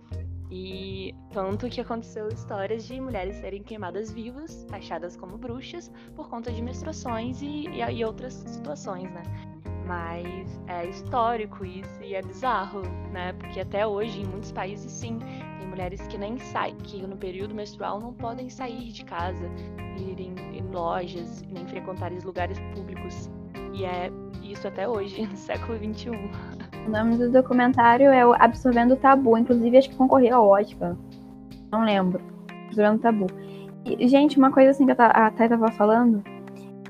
E 0.51 1.13
tanto 1.31 1.69
que 1.69 1.79
aconteceu 1.79 2.27
histórias 2.27 2.87
de 2.87 2.99
mulheres 2.99 3.35
serem 3.35 3.61
queimadas 3.61 4.11
vivas, 4.11 4.65
achadas 4.71 5.15
como 5.15 5.37
bruxas, 5.37 5.91
por 6.15 6.27
conta 6.27 6.51
de 6.51 6.61
menstruações 6.61 7.41
e, 7.41 7.67
e, 7.67 7.81
e 7.81 8.03
outras 8.03 8.33
situações, 8.33 9.11
né? 9.11 9.23
Mas 9.85 10.59
é 10.67 10.87
histórico 10.87 11.65
isso 11.65 12.01
e 12.01 12.15
é 12.15 12.21
bizarro, 12.21 12.81
né? 13.11 13.33
Porque 13.33 13.59
até 13.59 13.85
hoje, 13.85 14.21
em 14.21 14.25
muitos 14.25 14.51
países, 14.51 14.91
sim, 14.91 15.19
tem 15.57 15.67
mulheres 15.67 16.01
que 16.07 16.17
nem 16.17 16.37
saem, 16.39 16.75
que 16.77 17.01
no 17.05 17.17
período 17.17 17.53
menstrual 17.53 17.99
não 17.99 18.13
podem 18.13 18.49
sair 18.49 18.91
de 18.91 19.03
casa, 19.05 19.49
ir 19.97 20.19
em, 20.19 20.35
lojas, 20.71 21.41
nem 21.43 21.65
frequentar 21.67 22.11
lugares 22.23 22.59
públicos. 22.73 23.29
E 23.73 23.85
é 23.85 24.11
isso 24.43 24.67
até 24.67 24.87
hoje, 24.87 25.25
no 25.27 25.35
século 25.35 25.77
XXI. 25.77 26.09
O 26.87 26.91
nome 26.91 27.17
do 27.17 27.31
documentário 27.31 28.09
é 28.09 28.25
o 28.25 28.33
Absorvendo 28.33 28.93
o 28.93 28.97
Tabu. 28.97 29.37
Inclusive, 29.37 29.77
acho 29.77 29.89
que 29.89 29.95
concorreu 29.95 30.37
ao 30.37 30.47
Oscar. 30.49 30.95
Não 31.71 31.83
lembro. 31.83 32.21
Absorvendo 32.67 32.97
o 32.97 33.01
Tabu. 33.01 33.27
E, 33.85 34.07
gente, 34.07 34.37
uma 34.37 34.51
coisa 34.51 34.71
assim 34.71 34.85
que 34.85 34.91
a 34.91 35.31
Thay 35.31 35.49
tava 35.49 35.71
falando. 35.71 36.23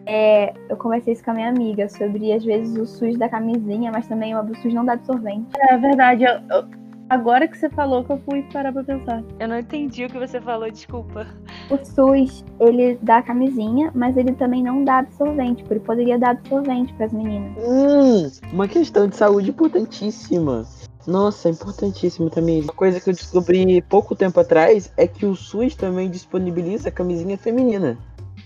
É, 0.06 0.54
eu 0.68 0.76
conversei 0.76 1.14
isso 1.14 1.24
com 1.24 1.32
a 1.32 1.34
minha 1.36 1.50
amiga 1.50 1.88
sobre, 1.88 2.34
às 2.34 2.44
vezes, 2.44 2.76
o 2.76 2.86
SUS 2.86 3.18
da 3.18 3.30
camisinha, 3.30 3.92
mas 3.92 4.08
também 4.08 4.36
o 4.36 4.56
SUS 4.56 4.74
não 4.74 4.84
dá 4.84 4.94
absorvente. 4.94 5.48
É 5.70 5.78
verdade, 5.78 6.24
eu, 6.24 6.34
eu, 6.50 6.79
Agora 7.10 7.48
que 7.48 7.58
você 7.58 7.68
falou 7.72 8.04
que 8.04 8.12
eu 8.12 8.20
fui 8.20 8.44
parar 8.54 8.72
pra 8.72 8.84
pensar. 8.84 9.24
Eu 9.40 9.48
não 9.48 9.58
entendi 9.58 10.06
o 10.06 10.10
que 10.10 10.20
você 10.20 10.40
falou, 10.40 10.70
desculpa. 10.70 11.26
O 11.72 11.78
SUS, 11.84 12.46
ele 12.60 13.00
dá 13.02 13.20
camisinha, 13.24 13.92
mas 13.96 14.16
ele 14.16 14.34
também 14.34 14.62
não 14.62 14.84
dá 14.84 15.00
absorvente, 15.00 15.64
porque 15.64 15.74
ele 15.74 15.80
poderia 15.80 16.20
dar 16.20 16.32
absorvente 16.32 16.94
para 16.94 17.08
as 17.08 17.12
meninas. 17.12 17.52
Hum, 17.58 18.30
uma 18.54 18.68
questão 18.68 19.08
de 19.08 19.16
saúde 19.16 19.50
importantíssima. 19.50 20.68
Nossa, 21.08 21.50
importantíssimo 21.50 22.30
também. 22.30 22.62
Uma 22.62 22.74
coisa 22.74 23.00
que 23.00 23.10
eu 23.10 23.14
descobri 23.14 23.82
pouco 23.82 24.16
tempo 24.16 24.40
atrás 24.40 24.94
é 24.96 25.08
que 25.08 25.26
o 25.26 25.36
SUS 25.36 25.74
também 25.74 26.12
disponibiliza 26.12 26.92
camisinha 26.92 27.40
feminina. 27.40 27.98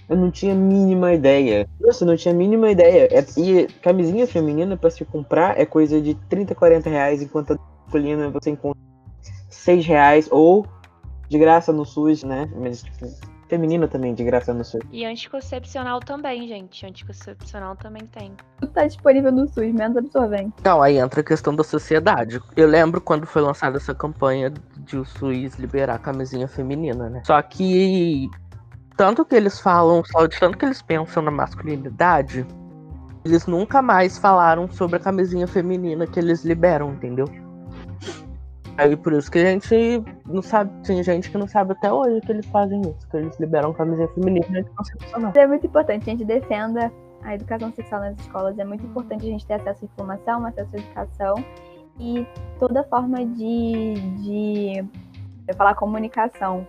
Eu 0.07 0.15
não 0.15 0.31
tinha 0.31 0.53
a 0.53 0.55
mínima 0.55 1.13
ideia. 1.13 1.67
Nossa, 1.81 2.05
eu 2.05 2.07
não 2.07 2.15
tinha 2.15 2.33
a 2.33 2.37
mínima 2.37 2.71
ideia. 2.71 3.09
É, 3.11 3.25
e 3.37 3.67
camisinha 3.81 4.25
feminina 4.25 4.77
para 4.77 4.89
se 4.89 5.03
comprar 5.03 5.59
é 5.59 5.65
coisa 5.65 5.99
de 6.01 6.15
30, 6.29 6.55
40 6.55 6.89
reais, 6.89 7.21
enquanto 7.21 7.59
masculina 7.93 8.29
você 8.29 8.49
encontra 8.51 8.81
6 9.49 9.85
reais 9.85 10.27
ou 10.31 10.65
de 11.29 11.37
graça 11.37 11.71
no 11.71 11.85
SUS, 11.85 12.23
né? 12.23 12.49
Mas 12.55 12.83
tipo, 12.83 13.07
feminina 13.47 13.87
também, 13.87 14.13
de 14.13 14.23
graça 14.23 14.53
no 14.53 14.63
SUS. 14.63 14.81
E 14.91 15.05
anticoncepcional 15.05 15.99
também, 15.99 16.47
gente. 16.47 16.85
Anticoncepcional 16.85 17.75
também 17.75 18.05
tem. 18.07 18.33
Tudo 18.59 18.71
tá 18.71 18.85
disponível 18.85 19.31
no 19.31 19.47
SUS, 19.47 19.71
menos 19.71 19.97
absorvente. 19.97 20.53
Então, 20.59 20.81
aí 20.81 20.97
entra 20.97 21.21
a 21.21 21.23
questão 21.23 21.55
da 21.55 21.63
sociedade. 21.63 22.41
Eu 22.55 22.67
lembro 22.67 22.99
quando 22.99 23.25
foi 23.25 23.41
lançada 23.41 23.77
essa 23.77 23.93
campanha 23.93 24.51
de 24.79 24.97
o 24.97 25.05
SUS 25.05 25.55
liberar 25.57 25.95
a 25.95 25.99
camisinha 25.99 26.47
feminina, 26.47 27.09
né? 27.09 27.21
Só 27.25 27.41
que 27.41 28.29
tanto 28.97 29.25
que 29.25 29.35
eles 29.35 29.59
falam, 29.59 30.03
só 30.05 30.25
de 30.27 30.39
tanto 30.39 30.57
que 30.57 30.65
eles 30.65 30.81
pensam 30.81 31.23
na 31.23 31.31
masculinidade, 31.31 32.45
eles 33.25 33.47
nunca 33.47 33.81
mais 33.81 34.17
falaram 34.17 34.69
sobre 34.69 34.97
a 34.97 34.99
camisinha 34.99 35.47
feminina 35.47 36.05
que 36.05 36.19
eles 36.19 36.43
liberam, 36.43 36.91
entendeu? 36.91 37.25
Aí 38.77 38.95
por 38.97 39.13
isso 39.13 39.29
que 39.29 39.37
a 39.37 39.45
gente 39.45 40.03
não 40.25 40.41
sabe, 40.41 40.71
tem 40.83 41.03
gente 41.03 41.29
que 41.29 41.37
não 41.37 41.47
sabe 41.47 41.73
até 41.73 41.93
hoje 41.93 42.21
que 42.21 42.31
eles 42.31 42.45
fazem 42.47 42.81
isso, 42.81 43.07
que 43.09 43.17
eles 43.17 43.39
liberam 43.39 43.71
camisinha 43.71 44.07
feminina 44.09 44.59
anticoncepcional. 44.59 45.31
É 45.35 45.47
muito 45.47 45.67
importante 45.67 46.09
a 46.09 46.11
gente 46.11 46.25
defenda 46.25 46.91
a 47.21 47.35
educação 47.35 47.71
sexual 47.73 48.01
nas 48.01 48.19
escolas, 48.19 48.57
é 48.57 48.65
muito 48.65 48.83
importante 48.85 49.25
a 49.25 49.29
gente 49.29 49.45
ter 49.45 49.53
acesso 49.53 49.85
à 49.85 49.85
informação, 49.85 50.45
acesso 50.45 50.75
à 50.75 50.79
educação 50.79 51.35
e 51.99 52.25
toda 52.59 52.83
forma 52.85 53.23
de, 53.23 53.93
de 54.21 54.85
eu 55.47 55.55
falar 55.55 55.75
comunicação 55.75 56.65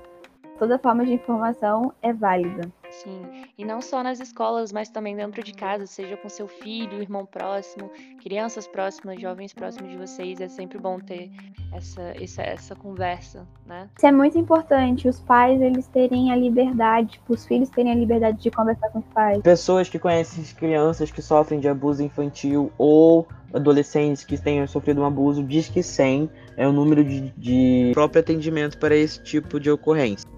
toda 0.58 0.78
forma 0.78 1.04
de 1.04 1.12
informação 1.12 1.92
é 2.02 2.12
válida. 2.12 2.70
Sim, 3.02 3.22
e 3.58 3.64
não 3.64 3.80
só 3.80 4.02
nas 4.02 4.20
escolas, 4.20 4.72
mas 4.72 4.88
também 4.88 5.16
dentro 5.16 5.42
de 5.42 5.52
casa, 5.52 5.86
seja 5.86 6.16
com 6.16 6.28
seu 6.28 6.46
filho, 6.46 7.02
irmão 7.02 7.26
próximo, 7.26 7.90
crianças 8.22 8.66
próximas, 8.66 9.20
jovens 9.20 9.52
próximos 9.52 9.90
de 9.90 9.96
vocês, 9.96 10.40
é 10.40 10.48
sempre 10.48 10.78
bom 10.78 10.98
ter 10.98 11.30
essa, 11.72 12.02
essa, 12.20 12.42
essa 12.42 12.76
conversa, 12.76 13.46
né? 13.66 13.88
Isso 13.96 14.06
é 14.06 14.12
muito 14.12 14.38
importante, 14.38 15.08
os 15.08 15.18
pais 15.20 15.60
eles 15.60 15.86
terem 15.88 16.30
a 16.30 16.36
liberdade, 16.36 17.12
tipo, 17.12 17.34
os 17.34 17.44
filhos 17.44 17.68
terem 17.68 17.92
a 17.92 17.94
liberdade 17.94 18.40
de 18.40 18.50
conversar 18.50 18.88
com 18.90 19.00
os 19.00 19.06
pais. 19.06 19.42
Pessoas 19.42 19.88
que 19.88 19.98
conhecem 19.98 20.44
crianças 20.54 21.10
que 21.10 21.20
sofrem 21.20 21.58
de 21.58 21.68
abuso 21.68 22.02
infantil 22.02 22.72
ou 22.78 23.26
adolescentes 23.52 24.24
que 24.24 24.36
tenham 24.36 24.66
sofrido 24.66 25.00
um 25.00 25.04
abuso, 25.04 25.42
diz 25.42 25.68
que 25.68 25.82
100 25.82 26.30
é 26.56 26.66
o 26.66 26.72
número 26.72 27.04
de, 27.04 27.30
de 27.36 27.90
próprio 27.92 28.20
atendimento 28.20 28.78
para 28.78 28.96
esse 28.96 29.22
tipo 29.22 29.60
de 29.60 29.70
ocorrência. 29.70 30.33